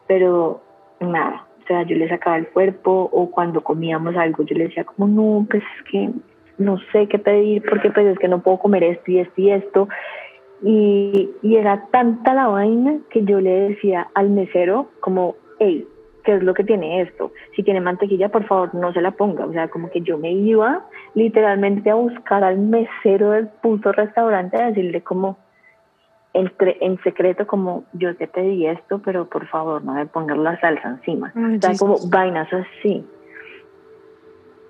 [0.08, 0.62] pero
[1.00, 1.46] nada.
[1.64, 5.08] O sea, yo le sacaba el cuerpo o cuando comíamos algo yo le decía como,
[5.08, 6.10] no, pues es que
[6.58, 9.52] no sé qué pedir porque pues es que no puedo comer esto y esto y
[9.52, 9.88] esto.
[10.64, 15.88] Y, y era tanta la vaina que yo le decía al mesero como, hey,
[16.24, 17.32] ¿qué es lo que tiene esto?
[17.56, 19.46] Si tiene mantequilla, por favor, no se la ponga.
[19.46, 24.58] O sea, como que yo me iba literalmente a buscar al mesero del puto restaurante
[24.58, 25.38] a decirle como,
[26.34, 30.60] entre, en secreto como yo te pedí esto, pero por favor no me pongas la
[30.60, 31.32] salsa encima.
[31.36, 33.06] o sea, como vainas así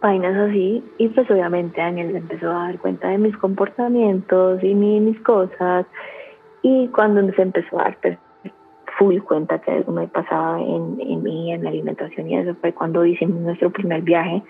[0.01, 5.19] vainas así y pues obviamente Daniel empezó a dar cuenta de mis comportamientos y mis
[5.21, 5.86] cosas
[6.62, 8.17] y cuando se empezó a dar pues,
[8.97, 12.73] full cuenta que algo me pasaba en, en mí, en la alimentación y eso fue
[12.73, 14.43] cuando hicimos nuestro primer viaje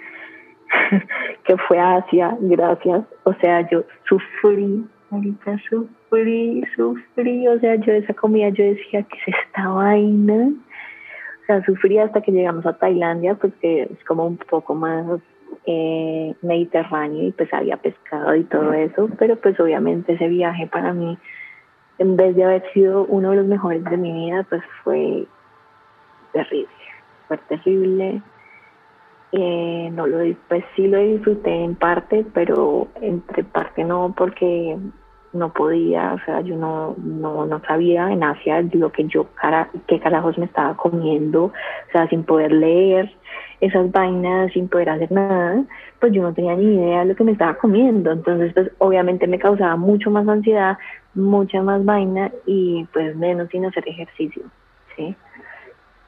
[1.43, 7.93] que fue a Asia, gracias, o sea yo sufrí, ahorita sufrí, sufrí, o sea yo
[7.93, 10.51] esa comida yo decía que es esta vaina
[11.41, 15.05] o sea, sufrí hasta que llegamos a Tailandia, pues que es como un poco más
[15.69, 20.93] eh, mediterráneo y pues había pescado y todo eso, pero pues obviamente ese viaje para
[20.93, 21.17] mí,
[21.97, 25.25] en vez de haber sido uno de los mejores de mi vida, pues fue
[26.31, 26.69] terrible,
[27.27, 28.21] fue terrible.
[29.33, 34.77] Eh, no lo pues sí lo disfruté en parte, pero entre parte no porque
[35.37, 39.69] no podía, o sea, yo no, no, no sabía en Asia lo que yo, cara,
[39.87, 43.15] qué carajos me estaba comiendo, o sea, sin poder leer,
[43.61, 45.63] esas vainas sin poder hacer nada,
[45.99, 48.11] pues yo no tenía ni idea de lo que me estaba comiendo.
[48.11, 50.77] Entonces, pues obviamente me causaba mucho más ansiedad,
[51.15, 54.43] mucha más vaina y pues menos sin hacer ejercicio,
[54.95, 55.15] ¿sí?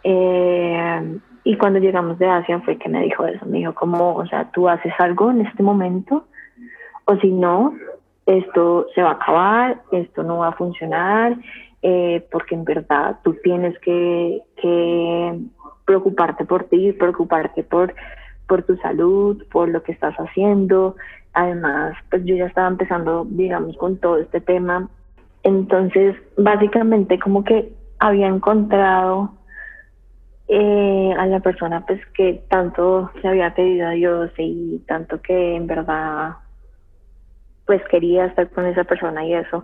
[0.03, 4.25] Eh, y cuando llegamos de Asia fue que me dijo eso, me dijo como, o
[4.27, 6.25] sea, tú haces algo en este momento
[7.05, 7.73] o si no,
[8.29, 11.35] esto se va a acabar, esto no va a funcionar,
[11.81, 14.41] eh, porque en verdad tú tienes que,
[15.85, 17.93] preocuparte por ti, preocuparte por,
[18.67, 20.95] tu salud, por lo que estás haciendo.
[21.33, 24.87] Además, pues yo ya estaba empezando, digamos, con todo este tema.
[25.41, 29.31] Entonces, básicamente como que había encontrado
[30.47, 35.55] eh, a la persona pues que tanto se había pedido a Dios y tanto que
[35.55, 36.35] en verdad
[37.69, 39.63] pues quería estar con esa persona y eso.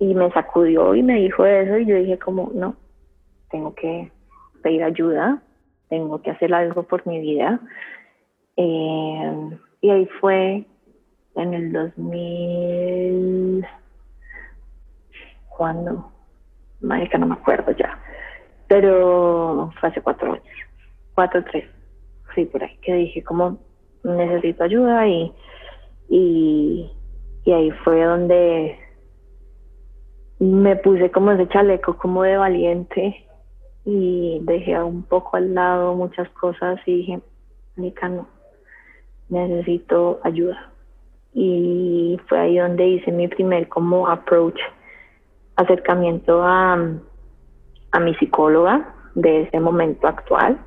[0.00, 2.74] Y me sacudió y me dijo eso y yo dije como, no,
[3.52, 4.10] tengo que
[4.64, 5.40] pedir ayuda,
[5.90, 7.60] tengo que hacer algo por mi vida.
[8.56, 10.64] Eh, y ahí fue
[11.36, 13.64] en el 2000,
[15.56, 16.10] ¿cuándo?
[16.80, 17.96] Marica, no me acuerdo ya,
[18.66, 20.42] pero fue hace cuatro años,
[21.14, 21.64] cuatro, tres,
[22.34, 23.56] sí, por ahí, que dije como
[24.02, 25.32] necesito ayuda y,
[26.08, 26.90] y,
[27.44, 28.78] y ahí fue donde
[30.38, 33.26] me puse como ese chaleco como de valiente
[33.84, 37.20] y dejé un poco al lado muchas cosas y dije,
[37.76, 38.28] Nica, no,
[39.28, 40.72] necesito ayuda.
[41.32, 44.58] Y fue ahí donde hice mi primer como approach,
[45.56, 46.74] acercamiento a,
[47.92, 50.58] a mi psicóloga de ese momento actual.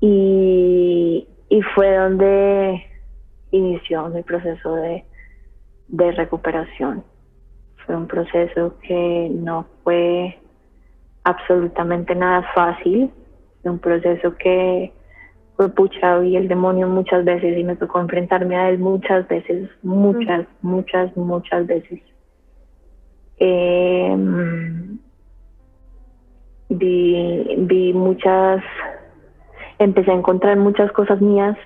[0.00, 2.89] Y, y fue donde
[3.50, 5.04] inició mi proceso de,
[5.88, 7.04] de recuperación.
[7.86, 10.38] Fue un proceso que no fue
[11.24, 13.10] absolutamente nada fácil,
[13.64, 14.92] un proceso que
[15.56, 19.68] fue pucha y el demonio muchas veces y me tocó enfrentarme a él muchas veces,
[19.82, 22.00] muchas, muchas, muchas veces.
[23.36, 24.98] Em,
[26.70, 28.62] vi, vi muchas,
[29.78, 31.56] empecé a encontrar muchas cosas mías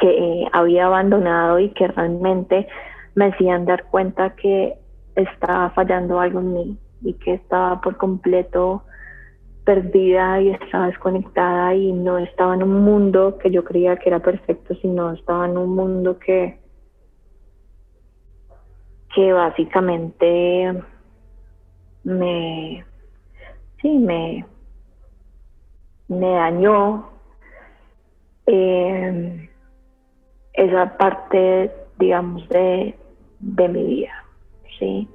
[0.00, 2.68] que había abandonado y que realmente
[3.14, 4.74] me hacían dar cuenta que
[5.14, 8.84] estaba fallando algo en mí y que estaba por completo
[9.64, 14.20] perdida y estaba desconectada y no estaba en un mundo que yo creía que era
[14.20, 16.58] perfecto, sino estaba en un mundo que,
[19.14, 20.82] que básicamente
[22.04, 22.84] me,
[23.82, 24.46] sí, me,
[26.08, 27.10] me dañó.
[28.46, 29.47] Eh,
[30.58, 32.94] esa parte, digamos, de,
[33.40, 34.24] de mi vida,
[34.78, 35.08] ¿sí?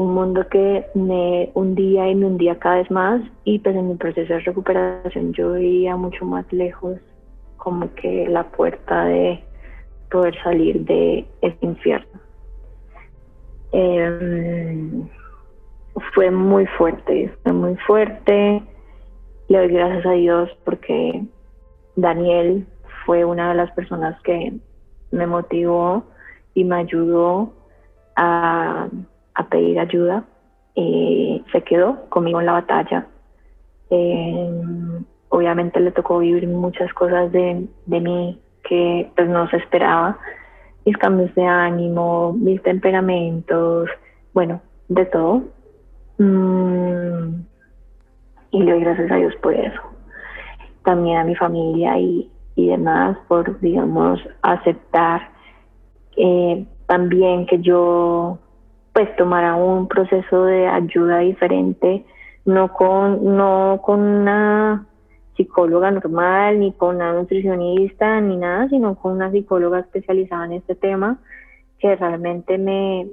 [0.00, 3.96] un mundo que me hundía y me hundía cada vez más y pues en mi
[3.96, 6.98] proceso de recuperación yo veía mucho más lejos
[7.58, 9.44] como que la puerta de
[10.10, 12.18] poder salir de ese infierno.
[13.72, 15.06] Em,
[16.14, 18.62] fue muy fuerte, fue muy fuerte.
[19.48, 21.22] Le doy gracias a Dios porque
[21.96, 22.66] Daniel
[23.10, 24.52] fue una de las personas que
[25.10, 26.04] me motivó
[26.54, 27.52] y me ayudó
[28.14, 28.88] a
[29.34, 30.22] a pedir ayuda.
[30.76, 33.04] y se quedó conmigo en la batalla.
[33.90, 34.50] Eh,
[35.28, 40.16] obviamente le tocó vivir muchas cosas de, de mí que pues no se esperaba.
[40.86, 43.90] Mis cambios de ánimo, mis temperamentos,
[44.32, 45.42] bueno, de todo.
[46.18, 47.42] Mm,
[48.52, 49.82] y le doy gracias a Dios por eso.
[50.84, 52.30] También a mi familia y,
[52.64, 55.30] y demás por, digamos, aceptar
[56.16, 58.38] eh, también que yo
[58.92, 62.04] pues tomará un proceso de ayuda diferente,
[62.44, 64.86] no con, no con una
[65.36, 70.74] psicóloga normal, ni con una nutricionista, ni nada, sino con una psicóloga especializada en este
[70.74, 71.18] tema,
[71.78, 73.08] que realmente me,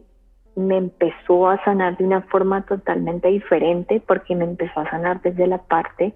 [0.56, 5.48] me empezó a sanar de una forma totalmente diferente, porque me empezó a sanar desde
[5.48, 6.14] la parte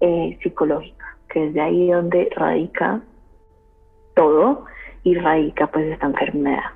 [0.00, 1.01] eh, psicológica,
[1.32, 3.00] que es de ahí donde radica
[4.14, 4.64] todo
[5.02, 6.72] y radica pues esta enfermedad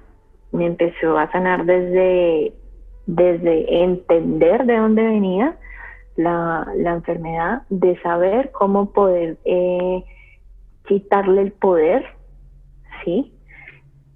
[0.56, 2.52] me empezó a sanar desde,
[3.06, 5.56] desde entender de dónde venía
[6.16, 10.02] la, enfermedad, de saber cómo poder eh,
[10.86, 12.04] quitarle el poder,
[13.04, 13.32] ¿sí?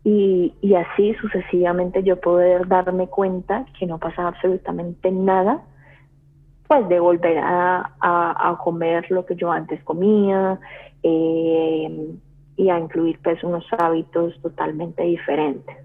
[0.02, 5.62] Y, así sucesivamente yo poder darme cuenta que no pasaba absolutamente nada,
[6.70, 10.60] pues de volver a, comer lo que yo antes comía
[11.02, 12.14] eh,
[12.56, 15.76] y a incluir pues unos hábitos totalmente diferentes.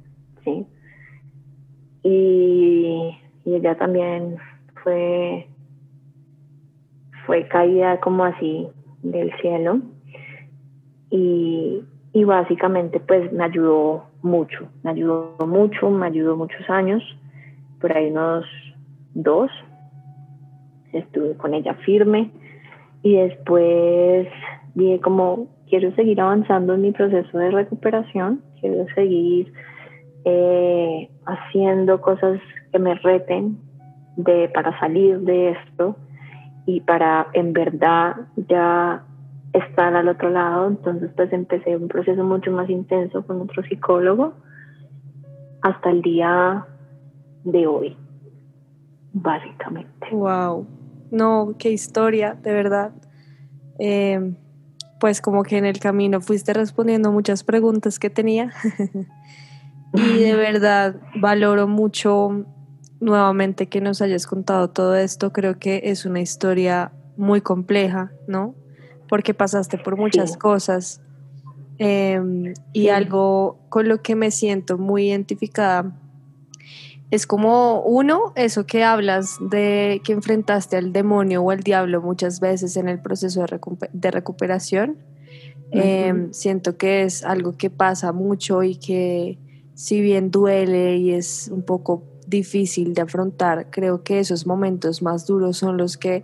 [2.04, 4.38] Y, ella también
[4.84, 5.48] fue,
[7.26, 8.68] fue caída como así
[9.02, 9.80] del cielo.
[11.10, 11.82] Y,
[12.14, 17.02] y básicamente pues me ayudó mucho, me ayudó mucho, me ayudó muchos años,
[17.82, 18.46] por ahí unos
[19.16, 19.50] dos,
[21.00, 22.32] estuve con ella firme
[23.04, 24.28] y después
[24.74, 29.52] dije como quiero seguir avanzando en mi proceso de recuperación, quiero seguir
[30.26, 32.40] eh, haciendo cosas
[32.72, 33.58] que me reten
[34.18, 35.96] de, para salir de esto
[36.66, 38.16] y para en verdad
[38.48, 39.04] ya
[39.54, 40.68] estar al otro lado.
[40.68, 44.34] Entonces pues empecé un proceso mucho más intenso con otro psicólogo
[45.62, 46.66] hasta el día
[47.44, 47.98] de hoy,
[49.14, 50.08] básicamente.
[50.12, 50.68] Wow,
[51.16, 52.92] no, qué historia, de verdad.
[53.80, 54.36] Eh,
[55.00, 58.54] pues como que en el camino fuiste respondiendo muchas preguntas que tenía.
[59.94, 62.46] Y de verdad valoro mucho
[63.00, 65.32] nuevamente que nos hayas contado todo esto.
[65.32, 68.56] Creo que es una historia muy compleja, ¿no?
[69.08, 71.02] Porque pasaste por muchas cosas.
[71.78, 75.94] Em, y algo con lo que me siento muy identificada
[77.12, 82.40] es como uno, eso que hablas de que enfrentaste al demonio o al diablo muchas
[82.40, 83.46] veces en el proceso
[83.94, 84.98] de, recuperación.
[85.72, 89.38] Em, siento que es algo que pasa mucho y que
[89.74, 95.28] si bien duele y es un poco difícil de afrontar, creo que esos momentos más
[95.28, 96.24] duros son los que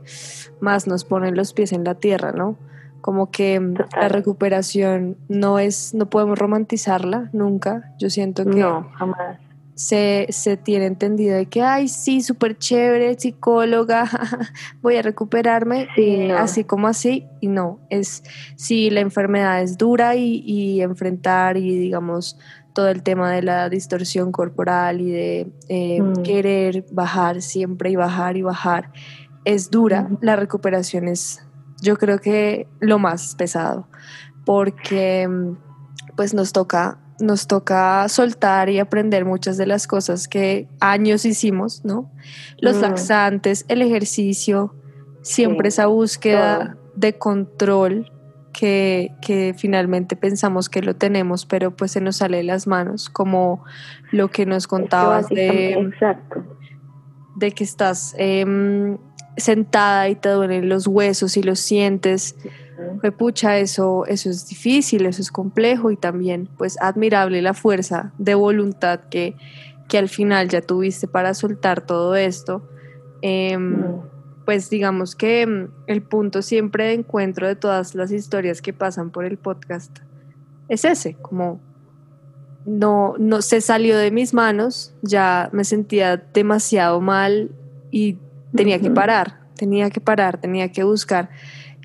[0.59, 2.57] más nos ponen los pies en la tierra, ¿no?
[3.01, 7.93] Como que mm, la recuperación no es, no podemos romantizarla nunca.
[7.99, 9.38] Yo siento que no, jamás.
[9.76, 14.07] Se, se tiene entendido de que, ay, sí, súper chévere, psicóloga,
[14.82, 15.88] voy a recuperarme,
[16.38, 18.24] así como así, y no, es
[18.55, 22.38] si la enfermedad es dura y, y enfrentar y, digamos,
[22.74, 26.24] todo el tema de la distorsión corporal y de eh, mm.
[26.24, 28.91] querer bajar siempre y bajar y bajar
[29.45, 31.45] es dura, la recuperación es
[31.82, 33.88] yo creo que lo más pesado
[34.45, 35.28] porque
[36.15, 41.86] pues nos toca nos toca soltar y aprender muchas de las cosas que años hicimos,
[41.86, 42.11] ¿no?
[42.59, 42.82] Los mm.
[42.82, 44.76] laxantes, el ejercicio,
[45.22, 48.11] siempre esa búsqueda de control
[48.51, 53.63] que, finalmente pensamos que lo tenemos, pero pues se nos sale de las manos, como
[54.11, 55.91] lo que nos contabas de,
[57.36, 58.97] de que estás em,
[59.38, 62.36] sentada y te duelen los huesos y los sientes.
[62.99, 68.13] Pues pucha, eso, eso es difícil, eso es complejo y también pues admirable la fuerza
[68.17, 69.36] de voluntad que,
[69.88, 72.67] que al final ya tuviste para soltar todo esto.
[73.21, 73.84] Em,
[74.45, 79.11] pues digamos que mm, el punto siempre de encuentro de todas las historias que pasan
[79.11, 79.99] por el podcast
[80.71, 81.59] es ese, como
[82.65, 87.51] no, no se salió de mis manos, ya me sentía demasiado mal
[87.91, 88.17] y
[88.55, 91.29] tenía que parar, tenía que parar, tenía que buscar.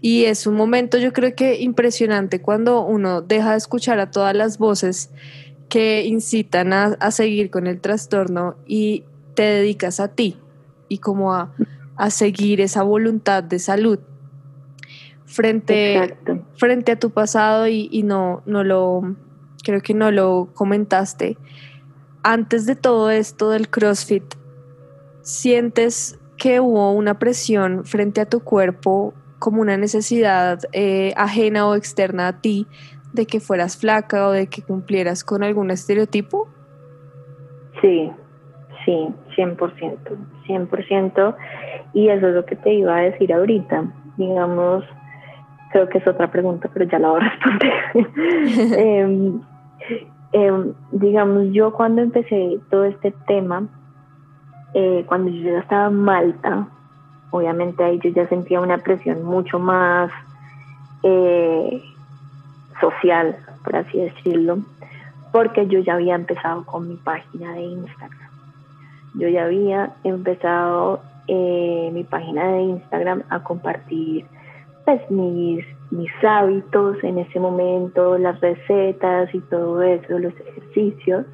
[0.07, 4.37] Y es un momento yo creo que impresionante cuando uno deja de escuchar a todas
[4.37, 5.11] las voces
[5.69, 9.03] que incitan a, seguir con el trastorno y
[9.35, 10.39] te dedicas a ti
[10.89, 11.51] y como a,
[12.11, 13.99] seguir esa voluntad de salud
[15.25, 16.17] frente,
[16.55, 19.17] frente a tu pasado y, y, no, no lo,
[19.65, 21.37] creo que no lo comentaste.
[22.23, 24.37] Antes de todo esto del CrossFit,
[25.23, 31.75] ¿sientes que hubo una presión frente a tu cuerpo como una necesidad eh, ajena o
[31.75, 32.67] externa a ti
[33.13, 36.49] de que fueras flaca o de que cumplieras con algún estereotipo?
[37.81, 38.11] Sí,
[38.85, 39.99] sí, 100%,
[40.47, 41.37] 100%.
[41.93, 43.85] Y eso es lo que te iba a decir ahorita.
[44.17, 44.85] Digamos,
[45.73, 47.73] creo que es otra pregunta, pero ya la voy a responder.
[48.79, 49.41] Em,
[50.33, 53.67] em, digamos, yo cuando empecé todo este tema,
[54.75, 56.69] eh, cuando yo ya estaba en Malta,
[57.31, 60.11] obviamente ahí yo ya sentía una presión mucho más
[61.03, 61.83] eh,
[62.81, 64.59] social, por así decirlo,
[65.33, 68.31] porque yo ya había empezado con mi página de Instagram.
[69.15, 74.27] Yo ya había empezado eh, mi página de Instagram a compartir
[74.85, 81.27] pues, mis, mis hábitos en ese momento, las recetas y todo eso, los ejercicios.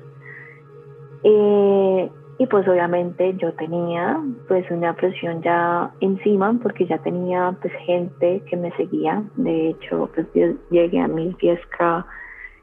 [1.25, 2.11] Eh,
[2.43, 8.43] y pues obviamente yo tenía pues una presión ya encima porque ya tenía pues gente
[8.51, 9.23] que me seguía.
[9.37, 12.05] De hecho, pues yo llegué a mil 10K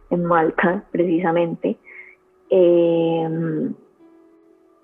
[0.10, 1.78] en Malta precisamente.
[2.50, 3.74] Em,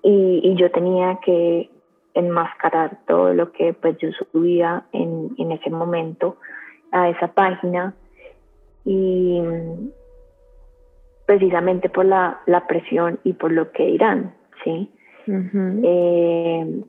[0.02, 1.68] y, yo tenía que
[2.14, 6.36] enmascarar todo lo que pues yo subía en, en ese momento
[6.90, 7.94] a esa página
[8.86, 9.42] y
[11.26, 14.32] precisamente por la, la presión y por lo que dirán,
[14.66, 14.90] ¿sí?
[15.28, 16.82] Eh,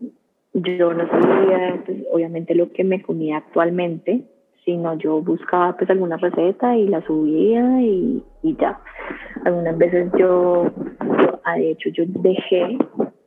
[0.54, 4.24] yo no sabía, pues, obviamente, lo que me comía actualmente,
[4.66, 8.80] sino yo buscaba pues alguna receta y la subía y, ya.
[9.46, 10.72] Algunas veces yo,
[11.44, 12.78] ah, de hecho, yo dejé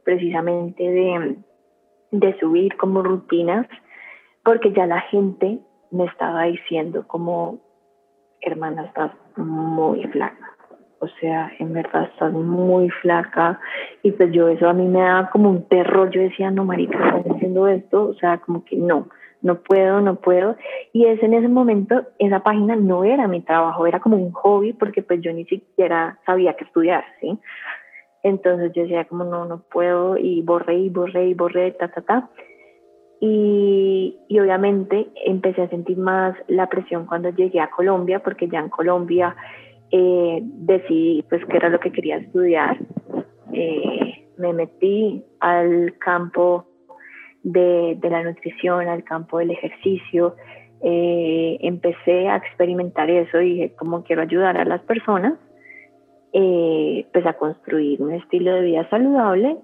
[0.05, 1.37] precisamente de,
[2.11, 3.67] de subir como rutinas
[4.45, 5.61] porque ya la gente
[5.93, 7.61] me estaba diciendo como,
[8.43, 10.50] hermana, estás muy flaca
[11.01, 13.59] o sea, en verdad estás muy flaca
[14.03, 17.17] y pues yo eso a mí me daba como un terror, yo decía, no, marica,
[17.17, 19.09] estás haciendo esto, o sea, como que no,
[19.41, 20.57] no puedo, no puedo.
[20.93, 24.75] Y es en ese momento, esa página no era mi trabajo, era como un hobby
[24.75, 27.39] porque pues yo ni siquiera sabía qué estudiar, ¿sí?
[28.23, 32.03] Entonces yo decía como no, no puedo y borré y borré y borré, ta, ta,
[32.03, 32.31] ta.
[33.23, 38.61] Y, y, obviamente empecé a sentir más la presión cuando llegué a Colombia, porque ya
[38.61, 39.37] en Colombia
[39.93, 42.79] eh, decidí pues qué era lo que quería estudiar.
[43.53, 46.67] Eh, me metí al campo
[47.43, 50.37] de, la nutrición, al campo del ejercicio.
[50.83, 55.35] Eh, empecé a experimentar eso y dije, ¿cómo quiero ayudar a las personas?
[56.33, 59.57] pues a construir un estilo de vida saludable,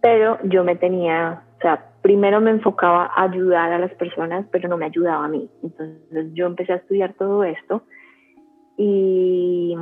[0.00, 4.66] pero yo me tenía, o sea, primero me enfocaba a ayudar a las personas, pero
[4.66, 5.46] no me ayudaba a mí.
[5.62, 7.82] Entonces yo empecé a estudiar todo esto
[8.76, 9.76] y,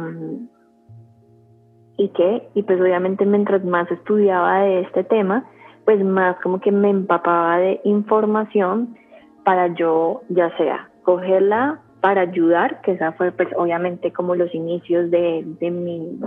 [1.96, 5.44] y qué, y pues obviamente mientras más estudiaba de este tema,
[5.84, 8.96] pues más como que me empapaba de información
[9.44, 15.10] para yo, ya sea, cogerla para ayudar, que esa fue pues obviamente como los inicios
[15.10, 16.18] de, de, mi,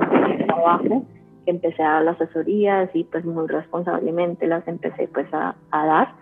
[0.45, 1.03] trabajo,
[1.43, 5.86] que empecé a dar las asesorías y pues muy responsablemente las empecé pues a, a
[5.86, 6.13] dar.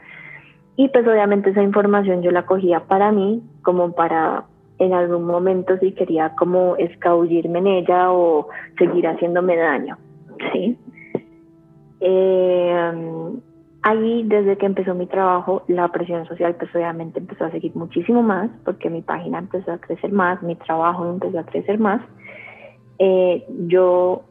[0.76, 4.46] Y pues obviamente esa información yo la cogía para mí, como para
[4.86, 9.98] en algún momento si quería como escabullirme en ella o seguir haciéndome daño,
[10.52, 10.78] ¿sí?
[12.00, 12.94] Eh,
[13.84, 18.24] ahí, desde que empezó mi trabajo, la presión social pues obviamente empezó a seguir muchísimo
[18.24, 22.02] más, porque mi página empezó a crecer más, mi trabajo empezó a crecer más.
[23.00, 24.24] Eh, yo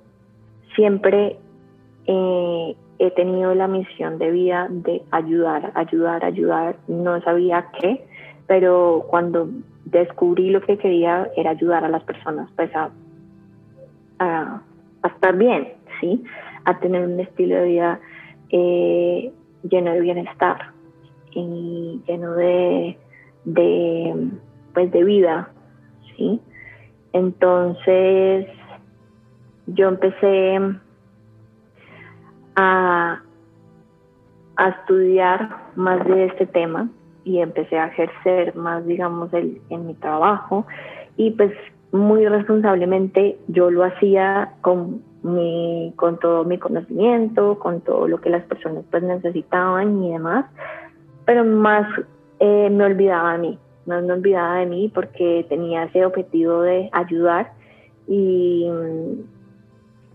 [0.75, 1.39] siempre
[2.07, 8.05] eh, he tenido la misión de vida de ayudar, ayudar, ayudar, no sabía qué,
[8.47, 9.49] pero cuando
[9.85, 12.91] descubrí lo que quería era ayudar a las personas pues a,
[14.19, 14.63] a,
[15.05, 16.25] estar bien, ¿sí?
[16.65, 18.01] A tener un estilo de vida
[18.51, 19.33] eh,
[19.69, 20.71] lleno de bienestar
[21.33, 22.99] y lleno de,
[23.45, 24.29] de,
[24.75, 25.51] pues de vida,
[26.17, 26.41] ¿sí?
[27.13, 28.47] Entonces
[29.67, 30.59] yo empecé
[32.57, 33.23] a,
[34.57, 36.89] a estudiar más de este tema
[37.25, 40.67] y empecé a ejercer más, digamos, el, en mi trabajo.
[41.17, 41.53] Y pues
[41.93, 48.31] muy responsablemente yo lo hacía con mi, con todo mi conocimiento, con todo lo que
[48.31, 50.47] las personas pues necesitaban y demás,
[51.25, 51.87] pero más
[52.41, 56.89] eh, me olvidaba de mí, más me olvidaba de mí porque tenía ese objetivo de
[56.93, 57.53] ayudar
[58.09, 58.69] y,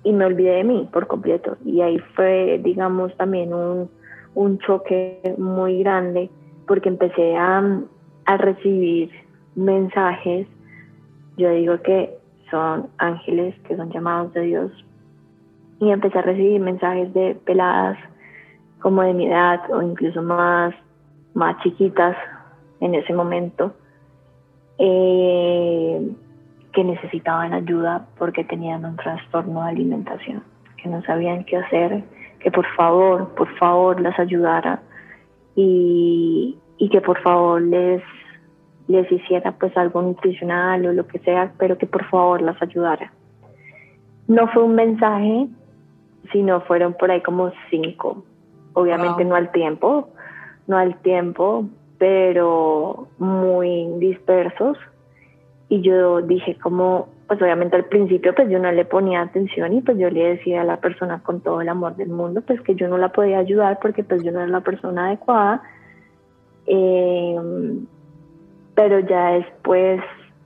[0.03, 1.57] y me olvidé de mí por completo.
[1.63, 3.89] Y ahí fue, digamos, también un,
[4.35, 6.29] un choque muy grande
[6.67, 7.63] porque empecé a,
[8.25, 9.09] a recibir
[9.55, 10.47] mensajes,
[11.37, 12.15] yo digo que
[12.51, 14.71] son ángeles, que son llamados de Dios,
[15.79, 17.97] y empecé a recibir mensajes de peladas
[18.79, 20.73] como de mi edad o incluso más,
[21.33, 22.15] más chiquitas
[22.79, 23.73] en ese momento,
[24.77, 26.11] eh,
[26.73, 30.43] que necesitaban ayuda porque tenían un trastorno de alimentación,
[30.81, 32.03] que no sabían qué hacer,
[32.39, 34.81] que por favor, por favor las ayudara
[35.57, 38.03] y, y que por favor les,
[38.87, 43.11] les hiciera pues algo nutricional o lo que sea, pero que por favor las ayudara.
[44.27, 45.47] No fue un mensaje,
[46.31, 48.23] sino fueron por ahí como cinco.
[48.73, 50.09] Obviamente no al tiempo,
[50.67, 51.65] no al tiempo,
[51.97, 54.77] pero muy dispersos.
[55.69, 59.81] Y yo dije como, pues obviamente al principio pues yo no le ponía atención y
[59.81, 62.75] pues yo le decía a la persona con todo el amor del mundo pues que
[62.75, 65.61] yo no la podía ayudar porque pues yo no era la persona adecuada.
[66.65, 67.35] Eh,
[68.75, 70.01] pero ya después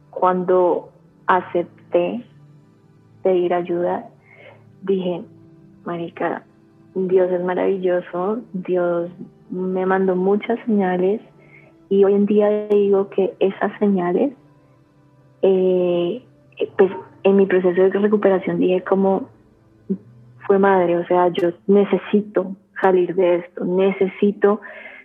[0.10, 0.90] cuando
[1.28, 2.24] acepté
[3.24, 4.08] pedir ayuda,
[4.82, 5.24] dije,
[5.84, 6.44] marica,
[6.96, 9.10] Dios es maravilloso, Dios
[9.50, 11.22] me mandó muchas señales
[11.90, 14.34] y hoy en día digo que esas señales
[15.42, 16.24] eh,
[16.78, 16.92] pues
[17.24, 19.30] en mi proceso de recuperación dije como
[20.48, 24.60] fue madre, o sea, yo necesito salir de esto, necesito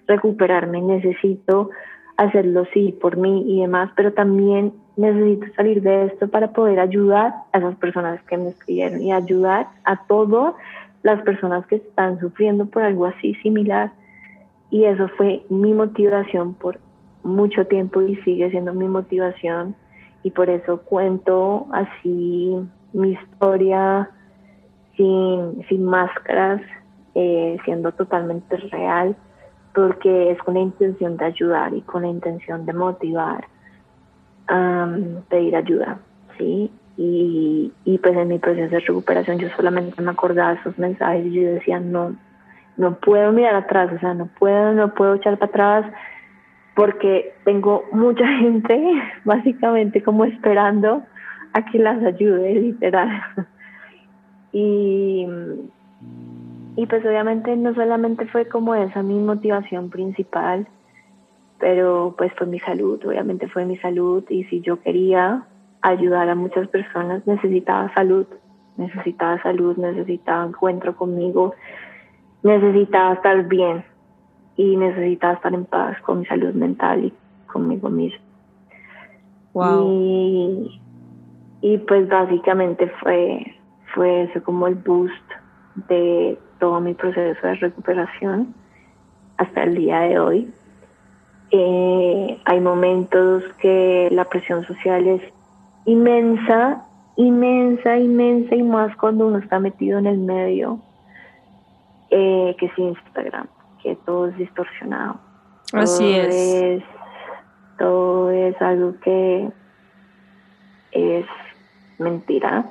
[0.07, 1.71] recuperarme, necesito
[2.17, 7.35] hacerlo sí por mí y demás, pero también necesito salir de esto para poder ayudar
[7.53, 10.55] a esas personas que me escribieron y ayudar a todas
[11.03, 13.93] las personas que están sufriendo por algo así similar.
[14.71, 16.81] Y eso fue mi motivación por
[17.23, 19.77] mucho tiempo y sigue siendo mi motivación
[20.27, 22.53] y por eso cuento así
[22.93, 24.11] mi historia
[24.97, 26.61] sin, sin máscaras,
[27.14, 29.14] eh, siendo totalmente real,
[29.72, 33.45] porque es con la intención de ayudar y con la intención de motivar,
[34.49, 34.97] a
[35.29, 36.01] pedir ayuda,
[36.37, 36.72] ¿sí?
[36.97, 41.24] Y, y pues en mi proceso de recuperación yo solamente me acordaba de esos mensajes
[41.24, 42.16] y yo decía, no,
[42.77, 45.95] no puedo mirar atrás, o sea, no puedo, no puedo echar para atrás,
[46.77, 48.81] porque tengo mucha gente
[49.24, 51.03] básicamente como esperando
[51.55, 53.11] a que las ayude, literal.
[54.53, 55.27] Y,
[56.77, 60.66] y pues obviamente no solamente fue como esa mi motivación principal,
[61.59, 65.43] pero pues fue mi salud, obviamente fue mi salud y si yo quería
[65.83, 68.27] ayudar a muchas personas necesitaba salud,
[68.79, 71.55] necesitaba salud, necesitaba encuentro conmigo,
[72.43, 73.85] necesitaba estar bien,
[74.57, 77.13] y necesitaba estar en paz con mi salud mental y
[77.47, 78.21] conmigo mismo.
[79.55, 80.81] Y,
[81.63, 83.55] y pues básicamente fue,
[83.95, 85.31] fue eso como el boost
[85.89, 88.55] de todo mi proceso de recuperación
[89.39, 90.51] hasta el día de hoy.
[91.51, 95.23] Eh, hay momentos que la presión social es
[95.87, 96.85] inmensa,
[97.17, 100.81] inmensa, inmensa y más cuando uno está metido en el medio,
[102.11, 103.47] eh, que es Instagram
[103.95, 105.20] todo es distorsionado.
[105.72, 106.82] Así es.
[107.78, 109.51] Todo es algo que
[110.93, 111.26] es
[111.99, 112.64] mentira.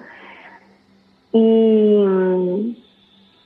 [1.32, 2.84] Y,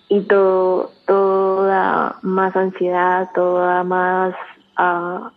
[0.09, 4.35] y todo, toda más ansiedad, toda más
[4.75, 5.31] a,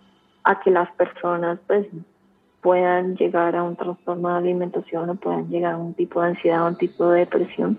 [0.45, 1.87] a que las personas pues
[2.63, 6.67] puedan llegar a un trastorno de alimentación o puedan llegar a un tipo de ansiedad,
[6.67, 7.79] un tipo de depresión.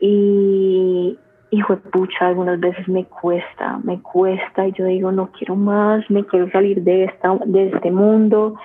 [0.00, 1.18] Y,
[1.52, 6.10] hijo de pucha, algunas veces me cuesta, me cuesta y yo digo, no quiero más,
[6.10, 8.56] me quiero salir de, esta, de este mundo.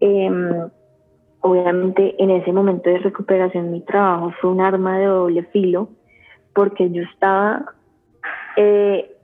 [0.00, 0.70] Em,
[1.40, 5.90] obviamente en ese momento de recuperación mi trabajo fue un arma de doble filo
[6.54, 7.74] porque yo estaba
[8.56, 9.14] eh,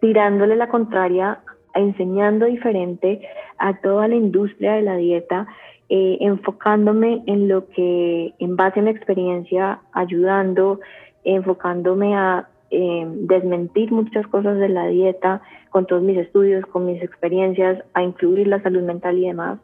[0.00, 1.38] tirándole la contraria,
[1.72, 3.22] enseñando diferente
[3.58, 5.46] a toda la industria de la dieta,
[5.88, 10.80] eh, enfocándome en lo que en base a mi experiencia, ayudando,
[11.24, 17.02] enfocándome a em, desmentir muchas cosas de la dieta con todos mis estudios, con mis
[17.02, 19.58] experiencias, a incluir la salud mental y demás.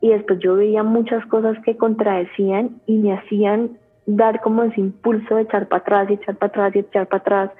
[0.00, 5.36] Y después yo veía muchas cosas que contradecían y me hacían dar como ese impulso
[5.36, 7.50] de echar para atrás y echar para atrás y echar para atrás.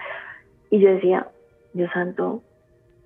[0.70, 1.26] Y yo decía,
[1.72, 2.42] Dios santo,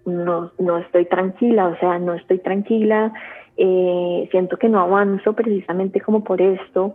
[0.07, 3.13] no, no estoy tranquila, o sea, no estoy tranquila,
[3.57, 6.95] eh, siento que no avanzo precisamente como por esto.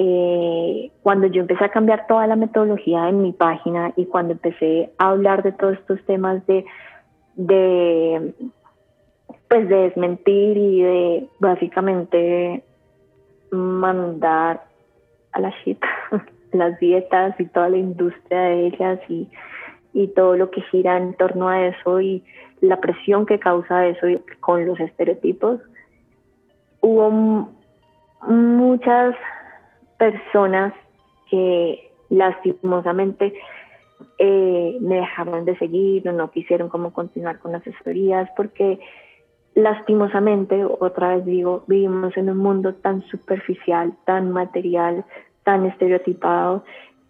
[0.00, 4.92] Eh, cuando yo empecé a cambiar toda la metodología en mi página y cuando empecé
[4.96, 6.64] a hablar de todos estos temas de,
[7.34, 8.32] de
[9.48, 12.62] pues de desmentir y de básicamente
[13.50, 14.62] mandar
[15.32, 15.82] a la shit
[16.52, 19.28] las dietas y toda la industria de ellas y,
[19.94, 22.22] y todo lo que gira en torno a eso y
[22.60, 24.06] la presión que causa eso
[24.38, 25.60] con los estereotipos,
[26.82, 27.48] hubo
[28.20, 29.16] muchas
[29.98, 30.72] personas
[31.30, 33.34] que lastimosamente
[34.18, 38.80] eh, me dejaron de seguir o no quisieron como continuar con las asesorías porque
[39.54, 45.04] lastimosamente, otra vez digo, vivimos en un mundo tan superficial, tan material,
[45.42, 46.64] tan estereotipado,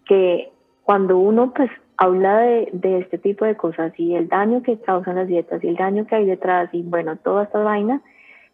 [0.05, 0.51] que
[0.83, 5.17] cuando uno pues habla de, de, este tipo de cosas y el daño que causan
[5.17, 8.01] las dietas y el daño que hay detrás y bueno, toda esta vaina,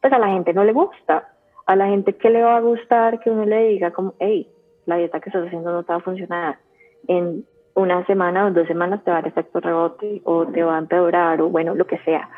[0.01, 1.29] pues a la gente no le gusta.
[1.65, 4.47] A la gente que le va a gustar que uno le diga como, hey,
[4.85, 6.59] la dieta que estás haciendo no te va a funcionar.
[7.07, 7.45] En
[7.75, 10.79] una semana o dos semanas te va a dar efecto rebote o te va a
[10.79, 12.29] empeorar o bueno, lo que sea.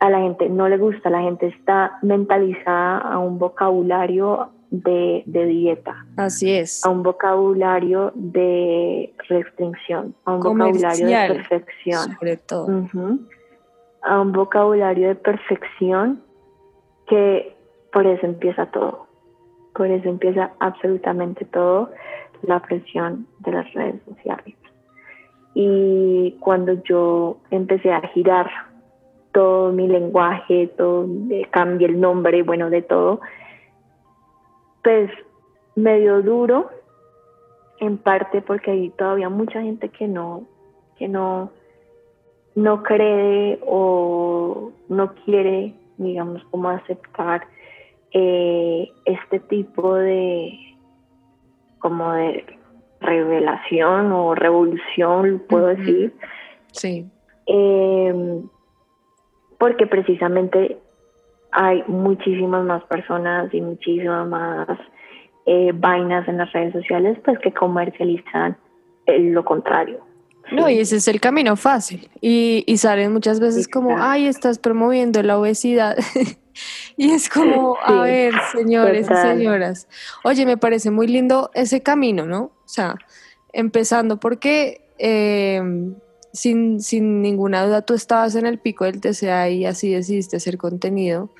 [0.00, 6.04] A la gente no le gusta, la gente está mentalizada a un vocabulario de, dieta.
[6.16, 6.84] Así es.
[6.84, 12.16] A un vocabulario de restricción, a un vocabulario de perfección.
[12.18, 12.66] Sobre todo.
[14.02, 16.22] A un vocabulario de perfección
[17.06, 17.53] que
[17.94, 19.06] por eso empieza todo.
[19.72, 21.90] Por eso empieza absolutamente todo
[22.42, 24.56] la presión de las redes sociales.
[25.54, 28.50] Y cuando yo empecé a girar
[29.32, 31.06] todo mi lenguaje, todo,
[31.50, 33.20] cambié el nombre, bueno, de todo,
[34.82, 35.08] pues
[35.76, 36.70] medio duro,
[37.78, 40.42] en parte porque hay todavía mucha gente que no,
[40.98, 41.50] que no,
[42.56, 47.46] no cree o no quiere, digamos, como aceptar
[48.14, 50.56] eh, este tipo de
[51.80, 52.46] como de
[53.00, 56.14] revelación o revolución, puedo decir.
[56.72, 57.06] Sí.
[57.46, 58.48] Em,
[59.58, 60.78] porque precisamente
[61.50, 64.68] hay muchísimas más personas y muchísimas más
[65.46, 68.56] eh, vainas en las redes sociales pues que comercializan
[69.06, 70.00] lo contrario.
[70.52, 72.10] No, y ese es el camino fácil.
[72.20, 75.96] Y, y salen muchas veces como, ay, estás promoviendo la obesidad.
[76.96, 79.88] y es como, a ver, señores y señoras.
[80.22, 82.42] Oye, me parece muy lindo ese camino, ¿no?
[82.42, 82.96] O sea,
[83.52, 85.94] empezando porque em,
[86.32, 90.58] sin, sin ninguna duda tú estabas en el pico del TCA y así decidiste hacer
[90.58, 91.30] contenido.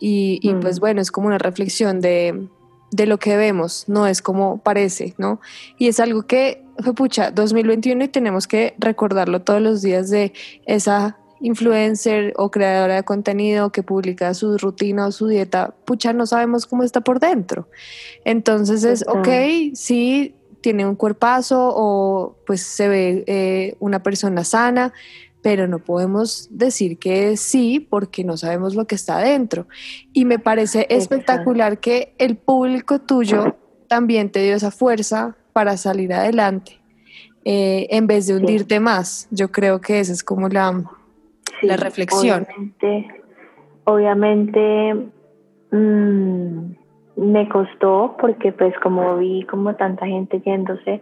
[0.00, 0.80] Y, y pues mm.
[0.80, 2.48] bueno, es como una reflexión de,
[2.90, 5.40] de, lo que vemos, no es como parece, ¿no?
[5.78, 10.32] Y es algo que, fue pucha, 2021 y tenemos que recordarlo todos los días de
[10.66, 16.26] esa influencer o creadora de contenido que publica su rutina o su dieta, pucha, no
[16.26, 17.68] sabemos cómo está por dentro.
[18.24, 19.28] Entonces es, ok,
[19.74, 24.92] sí, tiene un cuerpazo o pues se ve eh, una persona sana,
[25.48, 29.66] pero no podemos decir que sí porque no sabemos lo que está dentro.
[30.12, 36.12] Y me parece espectacular que el público tuyo también te dio esa fuerza para salir
[36.12, 36.72] adelante,
[37.46, 39.26] eh, en vez de hundirte más.
[39.30, 40.84] Yo creo que esa es como la,
[41.62, 42.46] la reflexión.
[42.46, 43.22] Obviamente,
[43.84, 44.94] obviamente
[45.70, 46.72] mm,
[47.16, 51.00] me costó porque pues como vi como tanta gente yéndose,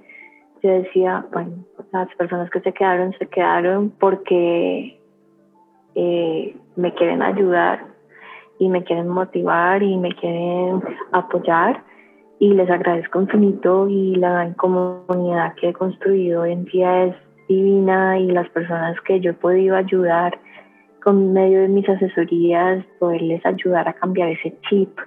[0.66, 5.00] yo decía, bueno, las personas que se quedaron se quedaron porque
[5.94, 7.86] eh, me quieren ayudar
[8.58, 11.84] y me quieren motivar y me quieren apoyar
[12.38, 17.16] y les agradezco infinito y la comunidad que he construido hoy en día es
[17.48, 20.38] divina y las personas que yo he podido ayudar
[21.02, 24.98] con medio de mis asesorías, poderles ayudar a cambiar ese chip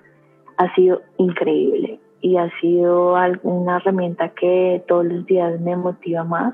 [0.57, 6.53] ha sido increíble y ha sido una herramienta que todos los días me motiva más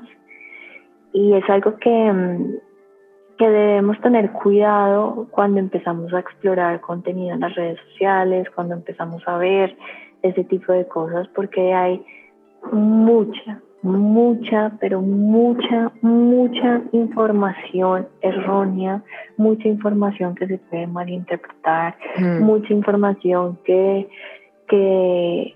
[1.16, 2.56] y es algo que, mm,
[3.38, 9.26] que debemos tener cuidado cuando empezamos a explorar contenido en las redes sociales, cuando empezamos
[9.26, 9.76] a ver
[10.22, 12.04] ese tipo de cosas, porque hay
[12.70, 19.02] mucha, mucha, pero mucha, mucha información errónea,
[19.38, 22.42] mucha información que se puede malinterpretar, mm.
[22.42, 24.06] mucha información que,
[24.68, 25.55] que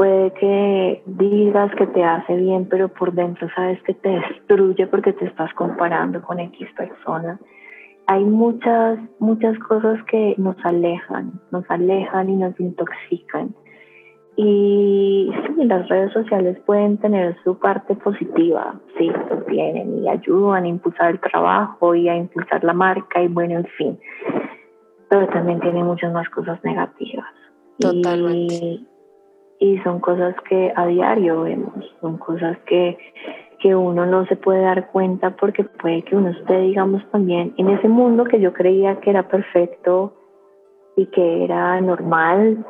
[0.00, 5.12] puede que digas que te hace bien, pero por dentro sabes que te destruye porque
[5.12, 7.38] te estás comparando con X persona.
[8.06, 13.54] Hay muchas, muchas cosas que nos alejan, nos alejan y nos intoxican.
[14.36, 20.64] Y sí, las redes sociales pueden tener su parte positiva, sí, lo tienen y ayudan
[20.64, 23.98] a impulsar el trabajo y a impulsar la marca y bueno, en fin.
[25.10, 27.28] Pero también tienen muchas más cosas negativas.
[27.78, 28.89] Totalmente.
[29.84, 32.96] Son cosas que a diario vemos, son cosas que,
[33.60, 37.68] que uno no se puede dar cuenta porque puede que uno esté, digamos, también en
[37.68, 40.14] ese mundo que yo creía que era perfecto
[40.96, 42.64] y que era normal,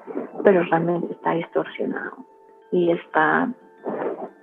[0.44, 2.26] pero realmente está distorsionado
[2.72, 3.52] y está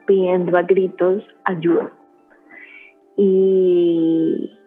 [0.05, 1.91] pidiendo a gritos ayuda.
[3.17, 4.57] Y,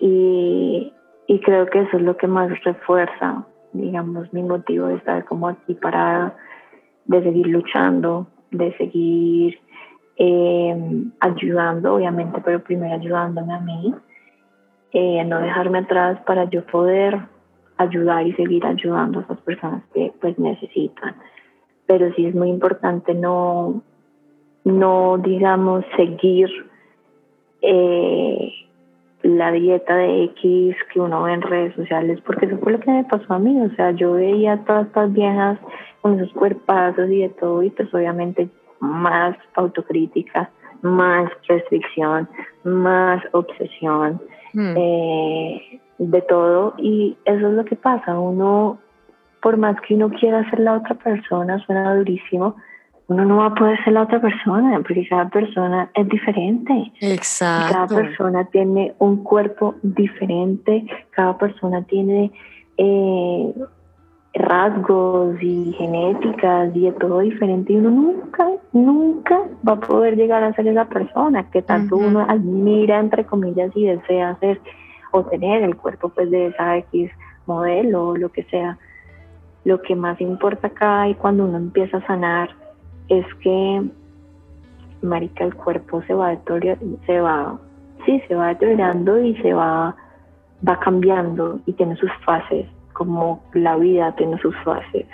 [0.00, 5.48] y, creo que eso es lo que más refuerza, digamos, mi motivo de estar como
[5.48, 6.36] aquí parada,
[7.08, 9.58] de seguir luchando, de seguir
[10.16, 13.94] eh, ayudando, obviamente, pero primero ayudándome a mí,
[14.92, 17.18] eh, no dejarme atrás para yo poder
[17.76, 21.16] ayudar y seguir ayudando a esas personas que pues necesitan.
[21.86, 23.82] Pero sí es muy importante no,
[24.64, 26.48] no digamos, seguir
[27.62, 28.52] eh,
[29.22, 32.90] la dieta de X que uno ve en redes sociales, porque eso fue lo que
[32.90, 33.60] me pasó a mí.
[33.60, 35.58] O sea, yo veía a todas estas viejas
[36.08, 38.48] con esos cuerpazos y de todo, y pues obviamente
[38.80, 40.50] más autocrítica,
[40.82, 42.28] más restricción,
[42.64, 44.20] más obsesión.
[44.54, 44.74] Hmm.
[44.76, 48.18] Eh, de todo y eso es lo que pasa.
[48.18, 48.78] Uno,
[49.42, 52.56] por más que uno quiera ser la otra persona, suena durísimo,
[53.08, 56.92] uno no va a poder ser la otra persona porque cada persona es diferente.
[57.00, 57.74] Exacto.
[57.74, 62.30] Cada persona tiene un cuerpo diferente, cada persona tiene
[62.76, 63.54] eh,
[64.34, 70.44] rasgos y genéticas y de todo diferente y uno nunca, nunca va a poder llegar
[70.44, 74.60] a ser esa persona que tanto uno admira, entre comillas, y desea ser
[75.12, 75.62] o tener.
[75.62, 77.10] El cuerpo pues de esa X
[77.46, 78.78] modelo o lo que sea.
[79.64, 82.50] Lo que más importa acá y cuando uno empieza a sanar
[83.08, 83.82] es que,
[85.02, 86.36] marica, el cuerpo se va
[87.06, 87.58] se va,
[88.04, 89.96] sí, se va deteriorando y se va,
[90.66, 92.66] va cambiando y tiene sus fases,
[92.98, 95.06] como la vida tiene sus fases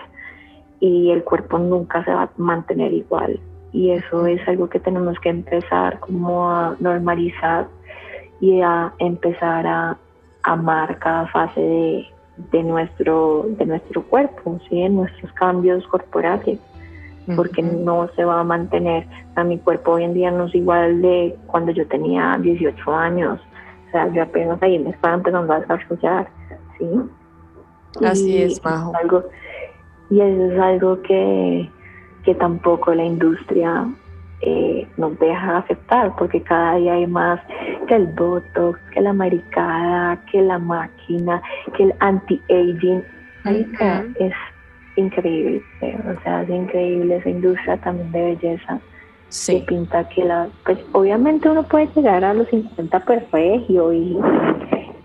[0.81, 3.39] y el cuerpo nunca se va a mantener igual
[3.75, 7.67] y eso es algo que tenemos que empezar como a normalizar
[8.41, 9.99] y a empezar a
[10.45, 12.07] amar cada fase de,
[12.53, 14.81] de nuestro, de nuestro cuerpo, ¿sí?
[14.81, 16.59] en nuestros cambios corporales,
[17.37, 19.07] porque no se va a mantener.
[19.35, 23.41] a mi cuerpo hoy en día no es igual de cuando yo tenía 18 años,
[23.89, 26.29] o sea, yo apenas ahí me estaba empezando a desarrollar,
[26.79, 26.87] ¿sí?
[28.03, 28.93] Así es, Majo.
[28.97, 29.25] algo,
[30.11, 31.71] y eso es algo que,
[32.25, 33.87] que tampoco la industria
[34.41, 37.41] eh, nos deja aceptar, porque cada día hay más
[37.89, 41.43] que el botox, que la maricada, que la máquina,
[41.77, 43.03] que el anti-aging.
[43.47, 44.33] Es
[44.97, 48.81] increíble, o sea, es increíble esa industria también de belleza.
[49.29, 49.61] Sí.
[49.61, 54.17] Que pinta que la, pues obviamente uno puede llegar a los 50 perfecto y,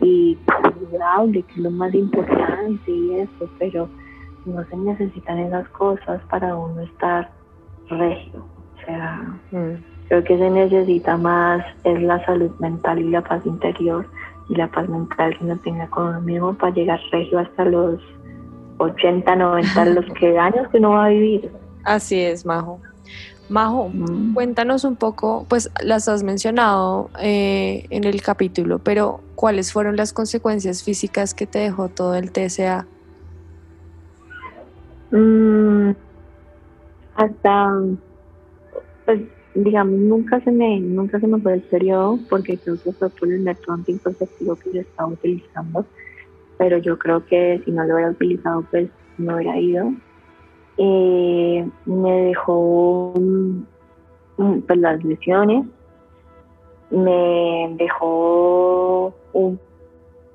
[0.02, 0.38] y
[0.90, 3.90] que es lo más importante y eso, pero
[4.46, 7.30] no se necesitan esas cosas para uno estar
[7.90, 8.46] regio.
[8.76, 9.84] O sea, mm.
[10.08, 14.06] creo que se necesita más es la salud mental y la paz interior
[14.50, 18.02] y la paz mental que uno tenga con uno mismo para llegar regio hasta los
[18.78, 21.52] 80, 90, los que años que uno va a vivir.
[21.84, 22.80] Así es, Majo.
[23.50, 24.34] Majo, mm.
[24.34, 30.14] cuéntanos un poco, pues las has mencionado eh, en el capítulo, pero ¿cuáles fueron las
[30.14, 32.86] consecuencias físicas que te dejó todo el TSA?
[35.12, 35.92] Mm,
[37.16, 37.72] hasta
[39.06, 39.22] pues
[39.56, 43.32] digamos, nunca se me, nunca se me fue el periodo porque creo que fue por
[43.32, 45.86] el método anticonceptivo que yo estaba utilizando,
[46.58, 49.92] pero yo creo que si no lo hubiera utilizado, pues no hubiera ido.
[50.82, 53.14] Eh, me dejó
[54.38, 55.66] pues, las lesiones,
[56.90, 59.60] me dejó un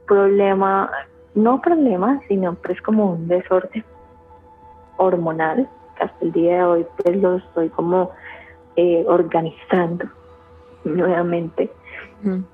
[0.06, 0.90] problema,
[1.34, 3.84] no problema, sino pues como un desorden
[4.98, 5.66] hormonal,
[5.96, 8.10] que hasta el día de hoy pues lo estoy como
[8.76, 10.04] eh, organizando
[10.84, 11.70] nuevamente.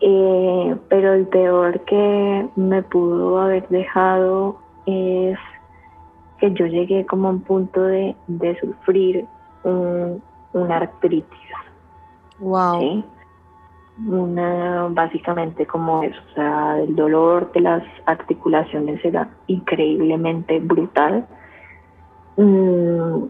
[0.00, 5.38] Eh, pero el peor que me pudo haber dejado es
[6.40, 8.16] que yo llegué como a un punto de,
[8.60, 9.26] sufrir
[9.62, 10.22] un,
[10.52, 11.38] una artritis.
[12.38, 13.04] Wow.
[14.06, 21.26] Una, básicamente como eso, o sea, el dolor de las articulaciones era increíblemente brutal.
[22.36, 23.24] Mm,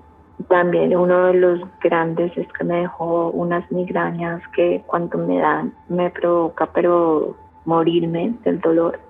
[0.48, 5.74] también uno de los grandes es que me dejó unas migrañas que cuando me dan
[5.88, 7.34] me provoca pero
[7.64, 9.00] morirme del dolor.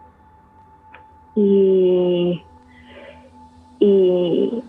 [1.34, 2.42] Y,
[3.80, 4.62] y,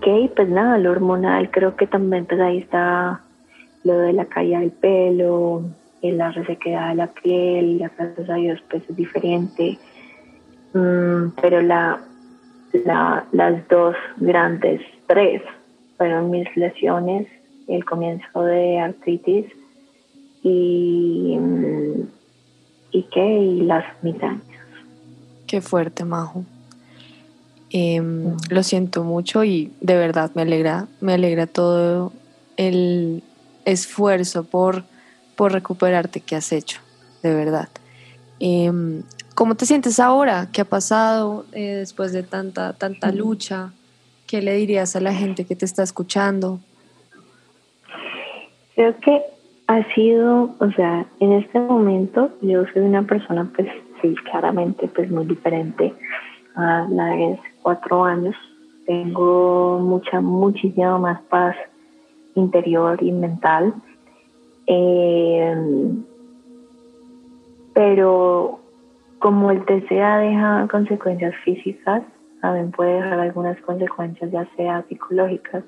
[0.00, 0.30] qué?
[0.34, 3.20] Pues nada, lo hormonal, creo que también pues ahí está
[3.84, 5.62] lo de la caída del pelo,
[6.02, 9.78] la resequedad de la piel, gracias a Dios pues es diferente.
[10.74, 12.00] Mm, pero la,
[12.84, 15.42] la, las dos grandes, tres,
[15.96, 17.28] fueron mis lesiones,
[17.68, 19.46] el comienzo de artritis
[20.42, 22.02] y, mm,
[22.90, 24.42] y qué, y las migrañas.
[25.46, 26.44] Qué fuerte, Majo.
[27.74, 32.12] Em, lo siento mucho y de verdad me alegra, me alegra todo
[32.58, 33.22] el
[33.64, 34.84] esfuerzo por,
[35.36, 36.80] por recuperarte que has hecho,
[37.22, 37.70] de verdad.
[38.40, 39.04] Em,
[39.34, 40.48] ¿Cómo te sientes ahora?
[40.52, 43.72] ¿Qué ha pasado eh, después de tanta, tanta lucha?
[44.26, 46.60] ¿Qué le dirías a la gente que te está escuchando?
[48.74, 49.22] Creo que
[49.68, 53.68] ha sido, o sea, en este momento yo soy una persona, pues
[54.02, 55.94] sí, claramente, pues muy diferente
[56.54, 58.34] a la de cuatro años.
[58.86, 61.56] Tengo mucha, muchísima más paz
[62.34, 63.74] interior y mental.
[64.66, 65.92] Eh,
[67.74, 68.60] pero
[69.18, 72.02] como el TCA deja consecuencias físicas,
[72.40, 75.62] también puede dejar algunas consecuencias ya sea psicológicas,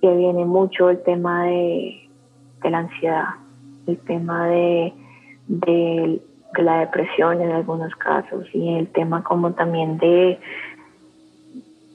[0.00, 2.08] que viene mucho el tema de,
[2.62, 3.24] la ansiedad,
[3.86, 4.92] el tema de,
[5.46, 6.22] de,
[6.62, 10.38] la depresión en algunos casos y el tema como también de,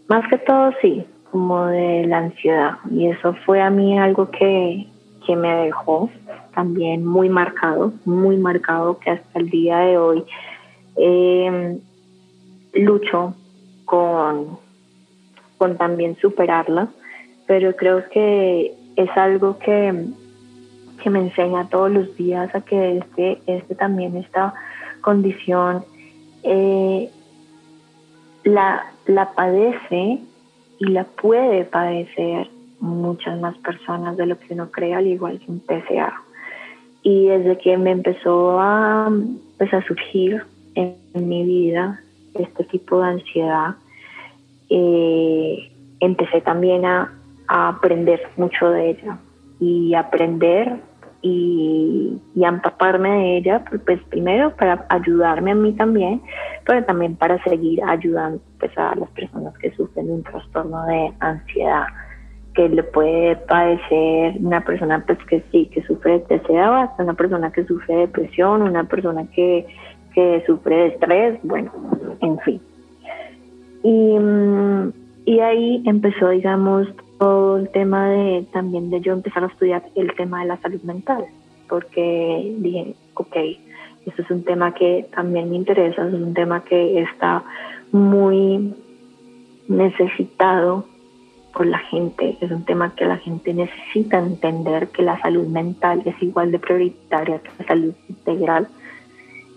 [0.08, 2.78] más que todo sí, como de la ansiedad.
[2.92, 4.88] Y eso fue a mí algo que,
[5.26, 6.10] que me dejó
[6.54, 10.26] también muy marcado, muy marcado que hasta el día de hoy
[10.98, 11.80] eh,
[12.74, 13.36] lucho
[13.86, 14.58] con,
[15.58, 16.90] con también superarla,
[17.48, 20.08] pero creo que es algo que,
[21.00, 24.54] que me enseña todos los días a que este, este también esta
[25.02, 25.84] condición
[26.44, 27.10] eh,
[28.44, 30.20] la, la padece
[30.80, 35.52] y la puede padecer muchas más personas de lo que uno cree, al igual que
[35.52, 36.14] un PCA.
[37.04, 39.12] Y desde que me empezó a,
[39.58, 40.44] pues, a surgir
[40.76, 42.02] en, mi vida
[42.34, 43.76] este tipo de ansiedad,
[44.70, 47.14] eh, empecé también a,
[47.48, 49.18] aprender mucho de ella
[49.60, 50.80] y aprender
[51.22, 56.22] y, y, empaparme de ella, pues primero para ayudarme a mí también,
[56.66, 61.86] pero también para seguir ayudando pues, a las personas que sufren un trastorno de ansiedad
[62.54, 67.14] que le puede padecer una persona pues que sí, que sufre de TCA, hasta una
[67.14, 69.68] persona que sufre de depresión, una persona que
[70.14, 71.72] que sufre de estrés, bueno,
[72.22, 72.62] en fin.
[73.84, 74.94] Y, mm,
[75.26, 76.88] y ahí empezó, digamos,
[77.20, 80.82] todo el tema de también de yo empezar a estudiar el tema de la salud
[80.84, 81.26] mental,
[81.68, 83.36] porque dije, ok,
[84.06, 87.44] esto es un tema que también me interesa, es un tema que está
[87.92, 88.74] muy
[89.68, 90.86] necesitado
[91.54, 96.02] por la gente, es un tema que la gente necesita entender que la salud mental
[96.06, 98.68] es igual de prioritaria que la salud integral.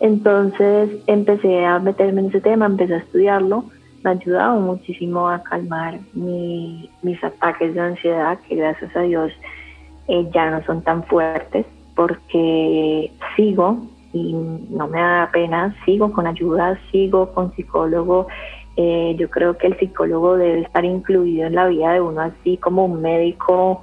[0.00, 3.64] Entonces empecé a meterme en ese tema, empecé a estudiarlo,
[4.02, 9.32] me ha ayudado muchísimo a calmar mis ataques de ansiedad, que gracias a Dios
[10.08, 13.78] eh, ya no son tan fuertes, porque sigo
[14.12, 18.26] y no me da pena, sigo con ayuda, sigo con psicólogo.
[18.76, 22.56] Eh, yo creo que el psicólogo debe estar incluido en la vida de uno así
[22.56, 23.82] como un médico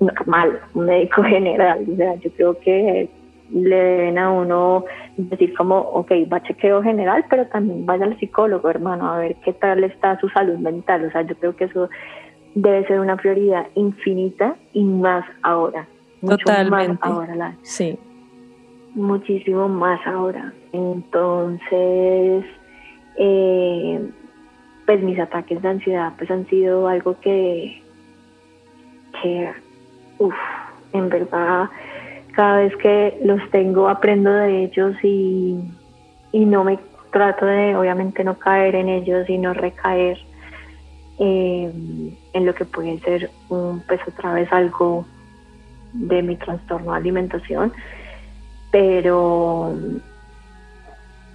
[0.00, 1.84] normal, un médico general.
[1.92, 3.08] O sea, yo creo que
[3.50, 4.84] le deben a uno
[5.16, 9.36] decir como, ok, va a chequeo general, pero también vaya al psicólogo, hermano, a ver
[9.44, 11.04] qué tal está su salud mental.
[11.06, 11.88] O sea, yo creo que eso
[12.54, 15.86] debe ser una prioridad infinita y más ahora.
[16.20, 16.98] Totalmente.
[17.08, 17.56] Más ahora.
[17.62, 17.98] sí.
[18.94, 20.52] Muchísimo más ahora.
[20.72, 22.44] Entonces,
[23.16, 24.10] eh,
[24.86, 27.82] pues mis ataques de ansiedad pues han sido algo que,
[29.20, 29.52] que
[30.18, 30.34] uff,
[30.92, 31.68] en verdad
[32.38, 35.58] cada vez que los tengo aprendo de ellos y,
[36.32, 36.78] no me
[37.10, 40.16] trato de obviamente no caer en ellos y no recaer
[41.18, 41.72] eh,
[42.32, 45.04] en lo que puede ser un pues otra vez algo
[45.92, 47.72] de mi trastorno de alimentación.
[48.70, 49.74] Pero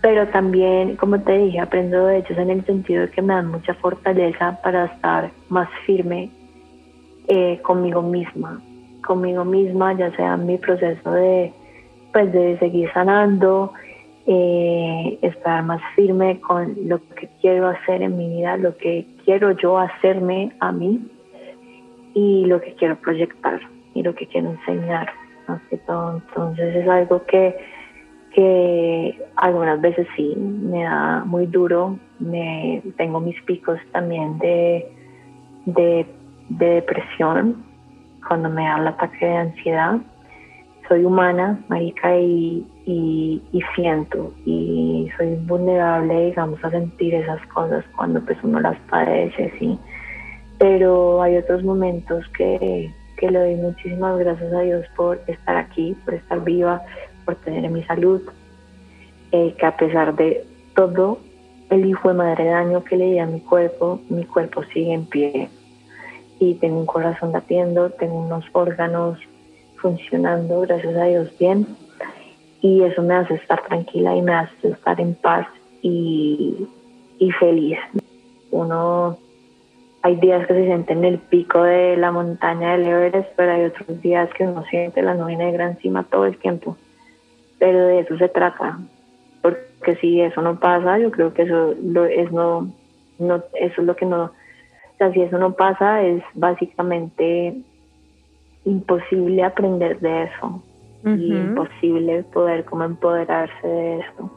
[0.02, 3.48] pero también como te dije aprendo de ellos en el sentido de que me dan
[3.48, 6.32] mucha fortaleza para estar más firme
[7.28, 8.62] eh, conmigo misma
[9.06, 11.54] conmigo misma, ya sea mi proceso de,
[12.12, 13.74] pues, de seguir sanando,
[14.26, 19.52] eh, estar más firme con lo que quiero hacer en mi vida, lo que quiero
[19.52, 21.08] yo hacerme a mí
[22.14, 23.60] y lo que quiero proyectar
[23.94, 25.12] y lo que quiero enseñar,
[25.48, 26.22] más que todo.
[26.28, 27.56] Entonces es algo que,
[28.34, 34.90] que algunas veces sí me da muy duro, me, tengo mis picos también de
[35.66, 36.06] de,
[36.50, 37.64] depresión,
[38.28, 39.98] cuando me da el ataque de ansiedad.
[40.88, 48.20] Soy humana, marica, y, y, siento, y soy vulnerable, digamos, a sentir esas cosas cuando
[48.22, 49.80] pues uno las padece, sí.
[50.58, 55.96] Pero hay otros momentos que, que le doy muchísimas gracias a Dios por estar aquí,
[56.04, 56.82] por estar viva,
[57.24, 58.22] por tener mi salud,
[59.32, 60.46] eh, que a pesar de
[60.76, 61.20] todo
[61.70, 65.06] el hijo de madre daño que le di a mi cuerpo, mi cuerpo sigue en
[65.06, 65.50] pie
[66.40, 69.20] y tengo un corazón latiendo, tengo unos órganos
[69.78, 71.68] funcionando, gracias a Dios, bien.
[72.62, 75.48] Y eso me hace estar tranquila y me hace estar en paz
[75.82, 76.68] y,
[77.20, 77.78] y feliz.
[78.52, 79.18] Uno,
[80.02, 83.66] hay días que se siente en el pico de la montaña del Everest, pero hay
[83.66, 86.78] otros días que uno siente la nube negra encima todo el tiempo.
[87.58, 88.80] Pero de eso se trata,
[89.42, 91.72] porque si eso no pasa, yo creo que eso
[92.10, 92.70] es no,
[93.20, 94.32] no, eso es lo que no,
[95.04, 97.62] sea, si eso no pasa, es básicamente
[98.66, 100.64] imposible aprender de eso
[101.06, 104.32] y imposible poder como empoderarse de eso.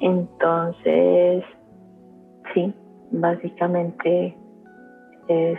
[0.00, 1.44] Entonces,
[2.54, 2.72] sí,
[3.10, 4.36] básicamente
[5.26, 5.58] es,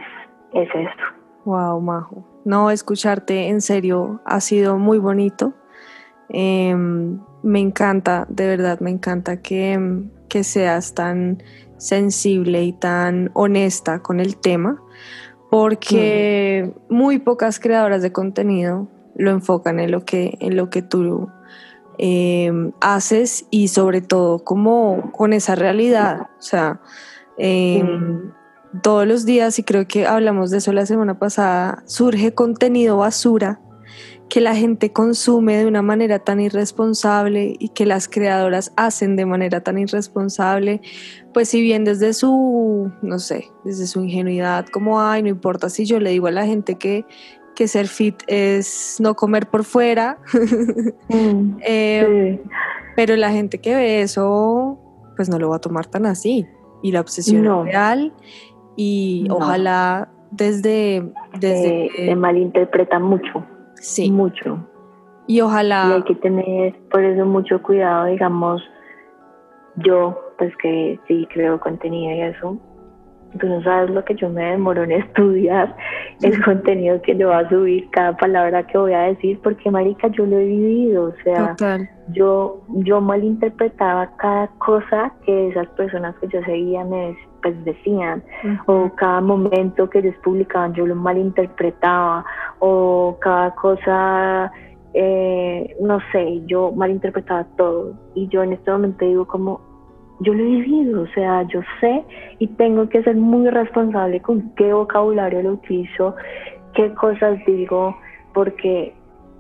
[0.54, 1.18] es eso.
[1.44, 2.26] Wow, Majo.
[2.46, 5.54] No, escucharte en serio ha sido muy bonito.
[6.30, 11.44] Em, me encanta, de verdad, me encanta que, que seas tan
[11.78, 14.82] sensible y tan honesta con el tema,
[15.50, 21.30] porque muy pocas creadoras de contenido lo enfocan en lo que, en lo que tú
[21.98, 26.28] em, haces y sobre todo como con esa realidad.
[26.38, 26.82] O sea,
[27.38, 28.32] em,
[28.84, 33.60] todos los días, y creo que hablamos de eso la semana pasada, surge contenido basura
[34.30, 39.26] que la gente consume de una manera tan irresponsable y que las creadoras hacen de
[39.26, 40.82] manera tan irresponsable,
[41.34, 45.86] pues si bien desde su, no sé, desde su ingenuidad, como, ay, no importa si
[45.86, 47.06] yo le digo a la gente que,
[47.56, 50.20] que ser fit es no comer por fuera,
[51.10, 52.42] mm, eh,
[52.96, 54.78] pero la gente que ve eso,
[55.16, 56.46] pues no lo va a tomar tan así.
[56.84, 58.14] Y la obsesión real
[58.76, 61.12] y ojalá desde...
[61.40, 63.44] desde se malinterpreta mucho.
[63.80, 64.12] Sí.
[64.12, 64.60] Mucho.
[65.28, 65.88] Y ojalá...
[65.90, 68.62] Y hay que tener por eso mucho cuidado, digamos,
[69.76, 72.58] yo, pues que sí creo contenido y eso,
[73.38, 75.76] tú no sabes lo que yo me demoro en estudiar
[76.22, 80.08] el contenido que yo voy a subir, cada palabra que voy a decir, porque marica,
[80.10, 81.56] yo lo he vivido, o sea,
[82.10, 88.24] yo yo malinterpretaba cada cosa que esas personas que yo seguía me pues decían,
[88.66, 92.26] o cada momento que ellos publicaban yo lo malinterpretaba,
[92.60, 94.52] o cada cosa,
[94.94, 97.94] eh, no sé, yo malinterpretaba todo.
[98.16, 99.62] Y yo en este momento digo como,
[100.20, 102.04] yo lo he vivido, o sea, yo sé
[102.40, 106.16] y tengo que ser muy responsable con qué vocabulario lo utilizo,
[106.74, 107.96] qué cosas digo,
[108.34, 108.96] porque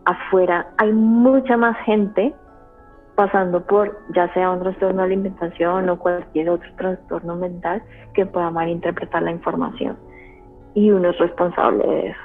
[0.05, 2.33] afuera hay mucha más gente
[3.15, 7.81] pasando por ya sea un trastorno de alimentación o cualquier otro trastorno mental
[8.13, 9.97] que pueda malinterpretar la información.
[10.75, 12.19] Y uno es responsable de eso,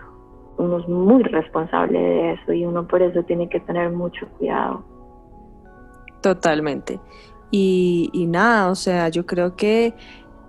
[0.58, 4.84] uno es muy responsable de eso y uno por eso tiene que tener mucho cuidado.
[6.20, 7.00] Totalmente.
[7.54, 9.94] Y, nada, o sea, yo creo que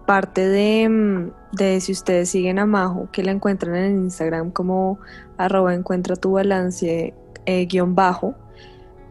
[0.08, 5.00] parte de, de, si ustedes siguen a Majo, que la encuentran en Instagram como
[5.38, 7.14] arroba encuentra tu balance
[7.46, 8.36] eh, guion bajo,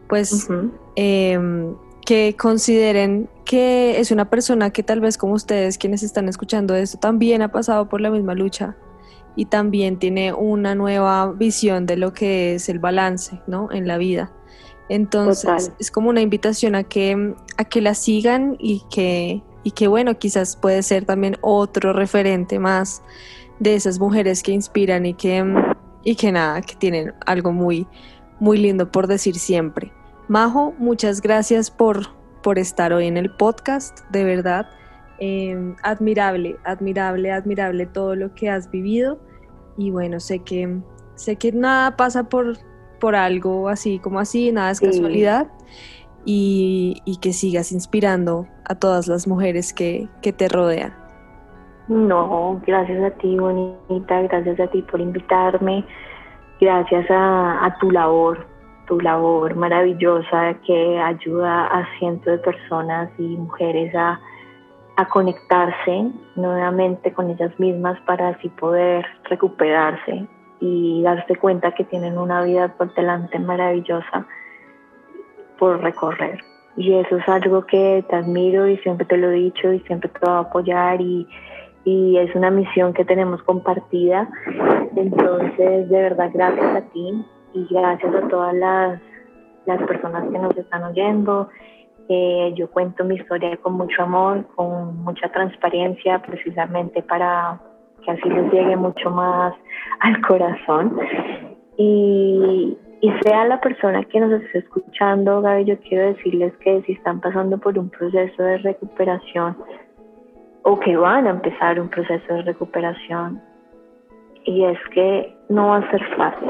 [0.09, 0.47] pues
[0.95, 1.75] em,
[2.05, 6.97] que consideren que es una persona que tal vez como ustedes, quienes están escuchando esto,
[6.97, 8.75] también ha pasado por la misma lucha
[9.35, 13.71] y también tiene una nueva visión de lo que es el balance, ¿no?
[13.71, 14.31] En la vida.
[14.89, 19.87] Entonces es como una invitación a que, a que la sigan y que, y que
[19.87, 23.01] bueno, quizás puede ser también otro referente más
[23.59, 25.43] de esas mujeres que inspiran y que,
[26.03, 27.87] y que nada, que tienen algo muy,
[28.39, 29.91] muy lindo por decir siempre.
[30.27, 32.07] Majo, muchas gracias por,
[32.41, 34.69] por estar hoy en el podcast, de verdad.
[35.19, 39.19] Em, admirable, admirable, admirable todo lo que has vivido.
[39.77, 40.81] Y bueno, sé que,
[41.15, 42.57] sé que nada pasa por,
[43.03, 45.47] por algo así como así, nada es casualidad.
[46.23, 50.93] Y, que sigas inspirando a todas las mujeres que, que te rodean.
[51.89, 55.83] No, gracias a ti, bonita, gracias a ti por invitarme,
[56.61, 58.47] gracias a, a tu labor,
[58.87, 64.17] tu labor maravillosa que ayuda a cientos de personas y mujeres a,
[65.11, 70.25] conectarse nuevamente con ellas mismas para así poder recuperarse
[70.65, 74.25] y darse cuenta que tienen una vida por delante maravillosa
[75.59, 76.39] por recorrer.
[76.77, 80.09] Y eso es algo que te admiro y siempre te lo he dicho y siempre
[80.09, 81.27] te voy a apoyar y,
[81.83, 84.29] y es una misión que tenemos compartida.
[84.95, 89.01] Entonces, de verdad, gracias a ti y gracias a todas las,
[89.65, 91.49] las personas que nos están oyendo.
[92.07, 97.59] Eh, yo cuento mi historia con mucho amor, con mucha transparencia, precisamente para
[98.03, 99.53] que así les llegue mucho más
[99.99, 100.97] al corazón.
[101.77, 106.93] Y, y sea la persona que nos esté escuchando, Gaby, yo quiero decirles que si
[106.93, 109.57] están pasando por un proceso de recuperación
[110.63, 113.41] o que van a empezar un proceso de recuperación,
[114.45, 116.49] y es que no va a ser fácil,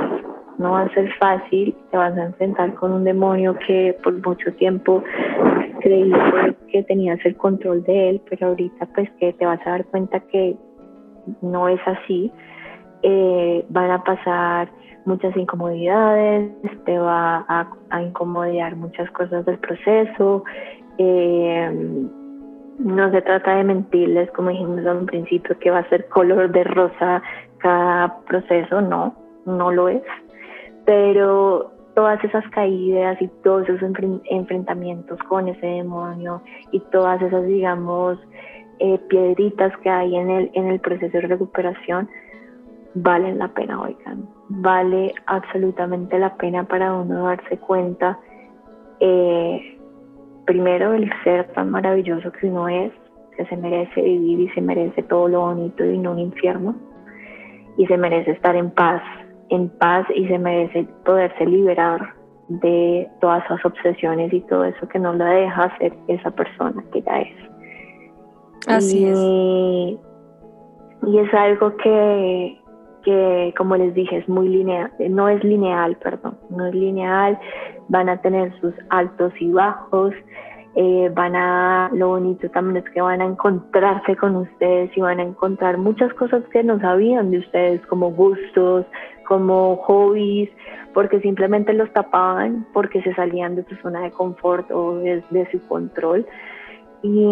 [0.58, 4.54] no va a ser fácil, te vas a enfrentar con un demonio que por mucho
[4.54, 5.04] tiempo
[5.82, 9.86] creíste que tenías el control de él, pero ahorita pues que te vas a dar
[9.86, 10.56] cuenta que
[11.42, 12.32] no es así,
[13.02, 14.70] eh, van a pasar
[15.06, 16.52] muchas incomodidades,
[16.86, 20.44] te va a, incomodar muchas cosas del proceso.
[20.98, 22.08] Eh,
[22.80, 26.64] no se trata de mentirles, como dijimos un principio, que va a ser color de
[26.64, 27.22] rosa
[27.58, 29.14] cada proceso, no,
[29.46, 30.04] no lo es.
[30.86, 33.82] Pero todas esas caídas y todos esos
[34.26, 36.42] enfrentamientos con ese demonio
[36.72, 38.18] y todas esas, digamos,
[38.84, 42.10] eh, piedritas que hay en el, en el proceso de recuperación,
[42.96, 48.20] valen la pena, oigan, vale absolutamente la pena para uno darse cuenta,
[49.00, 49.80] eh,
[50.46, 52.92] primero, el ser tan maravilloso que uno es,
[53.38, 56.76] que se merece vivir y se merece todo lo bonito y no un infierno,
[57.78, 59.02] y se merece estar en paz,
[59.48, 62.16] en paz y se merece poderse liberar
[62.50, 67.02] de todas esas obsesiones y todo eso que no la deja ser esa persona que
[67.02, 67.53] ya es.
[68.68, 69.20] Así es.
[71.06, 72.62] Y es algo que,
[73.04, 77.38] que como les dije es muy lineal, no es lineal, perdón, no es lineal,
[77.90, 80.14] van a tener sus altos y bajos,
[80.76, 85.20] eh, van a, lo bonito también es que van a encontrarse con ustedes y van
[85.20, 88.86] a encontrar muchas cosas que no sabían de ustedes, como gustos,
[89.28, 90.50] como hobbies,
[90.94, 95.52] porque simplemente los tapaban porque se salían de su zona de confort o de, de
[95.52, 96.26] su control.
[97.04, 97.26] Y,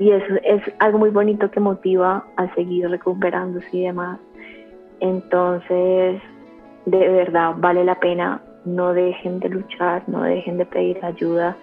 [0.00, 4.18] y eso es algo muy bonito que motiva a seguir recuperándose y demás.
[4.98, 6.22] Entonces,
[6.86, 11.54] de verdad, vale la pena, no dejen de luchar, no dejen de pedir ayuda.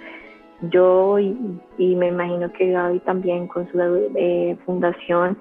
[0.70, 1.36] Yo y,
[1.80, 3.80] me imagino que Gaby también con su
[4.16, 5.36] eh, fundación,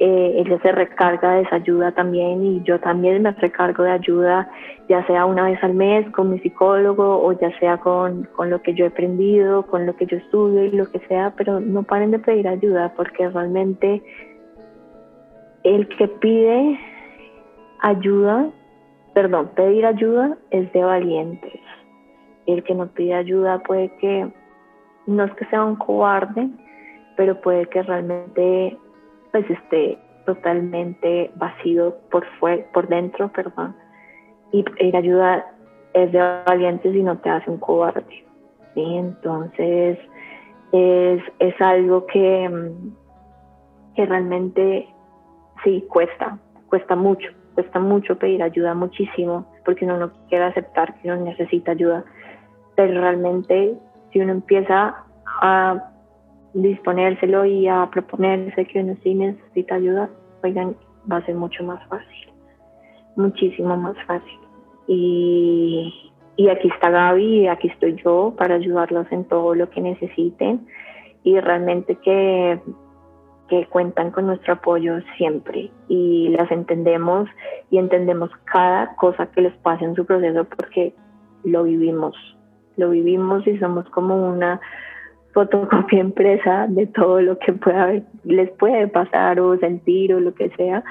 [0.00, 4.50] eh, ella se recarga de esa ayuda también y yo también me recargo de ayuda,
[4.88, 8.60] ya sea una vez al mes con mi psicólogo o ya sea con, con lo
[8.60, 11.84] que yo he aprendido, con lo que yo estudio y lo que sea, pero no
[11.84, 14.02] paren de pedir ayuda porque realmente
[15.62, 16.78] el que pide
[17.80, 18.50] ayuda,
[19.14, 21.60] perdón, pedir ayuda es de valientes.
[22.46, 24.28] El que no pide ayuda puede que,
[25.06, 26.48] no es que sea un cobarde,
[27.16, 28.76] pero puede que realmente
[29.34, 33.74] pues esté totalmente vacío por fuera, por dentro, perdón.
[34.52, 35.44] Y pedir ayuda
[35.92, 38.24] es de valientes y no te hace un cobarde.
[38.74, 38.94] ¿sí?
[38.94, 39.98] Entonces
[40.70, 42.70] es, es algo que,
[43.96, 44.88] que realmente
[45.64, 46.38] sí cuesta,
[46.68, 51.72] cuesta mucho cuesta mucho pedir ayuda, muchísimo, porque uno no quiere aceptar que uno necesita
[51.72, 52.04] ayuda.
[52.76, 53.76] Pero realmente,
[54.12, 55.04] si uno empieza
[55.40, 55.90] a
[56.54, 60.08] disponérselo y a proponerse que uno sí necesita ayuda,
[60.42, 60.76] oigan,
[61.10, 62.32] va a ser mucho más fácil,
[63.16, 64.38] muchísimo más fácil.
[64.86, 69.80] Y, y aquí está Gaby y aquí estoy yo para ayudarlos en todo lo que
[69.80, 70.66] necesiten.
[71.22, 72.60] Y realmente que
[73.48, 77.28] que cuentan con nuestro apoyo siempre y las entendemos
[77.70, 80.94] y entendemos cada cosa que les pasa en su proceso porque
[81.44, 82.16] lo vivimos,
[82.76, 84.60] lo vivimos y somos como una
[85.34, 90.48] fotocopia impresa de todo lo que pueda les puede pasar o sentir o lo que
[90.50, 90.84] sea.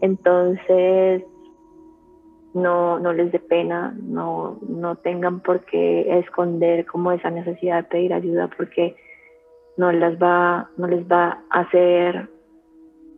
[0.00, 1.22] Entonces,
[2.54, 7.90] no, no les dé pena, no, no tengan por qué esconder como esa necesidad de
[7.90, 8.96] pedir ayuda porque
[9.76, 12.28] no las va, no les va a hacer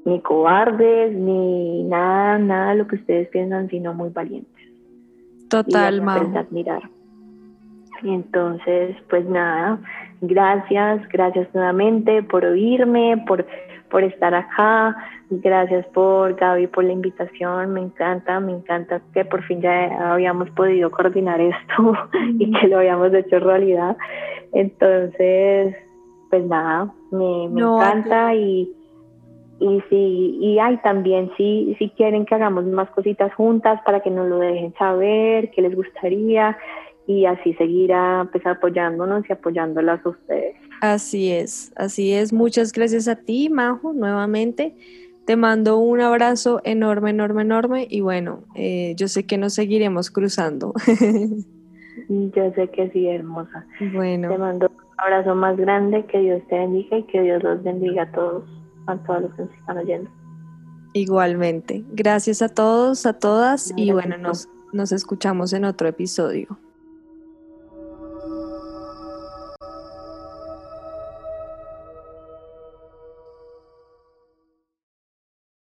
[0.04, 4.54] ni cobardes, ni nada, nada de lo que ustedes piensan, sino muy valientes.
[5.48, 6.82] Total, y admirar.
[8.02, 9.80] Y entonces, pues nada,
[10.20, 13.46] gracias, gracias nuevamente por oírme, por,
[13.90, 14.96] por estar acá,
[15.30, 20.50] gracias por Gaby por la invitación, me encanta, me encanta que por fin ya habíamos
[20.50, 21.94] podido coordinar esto
[22.38, 23.96] y que lo habíamos hecho realidad.
[24.52, 25.76] Entonces,
[26.30, 28.72] pues nada, me, encanta y,
[29.60, 34.10] y sí, y hay también si, si quieren que hagamos más cositas juntas para que
[34.10, 36.56] nos lo dejen saber, qué les gustaría
[37.06, 40.56] y así seguir a, pues, apoyándonos y apoyándolas a ustedes.
[40.80, 42.32] Así es, así es.
[42.32, 44.74] Muchas gracias a ti, Majo, nuevamente.
[45.24, 50.10] Te mando un abrazo enorme, enorme, enorme y bueno, eh, yo sé que nos seguiremos
[50.10, 50.72] cruzando.
[52.08, 53.66] yo sé que sí, hermosa.
[53.92, 54.28] Bueno.
[54.28, 58.02] Te mando un abrazo más grande, que Dios te bendiga y que Dios los bendiga
[58.04, 58.44] a todos,
[58.86, 60.10] a todos los que nos están oyendo.
[60.92, 61.84] Igualmente.
[61.92, 66.56] Gracias a todos, a todas y bueno, nos, nos escuchamos en otro episodio.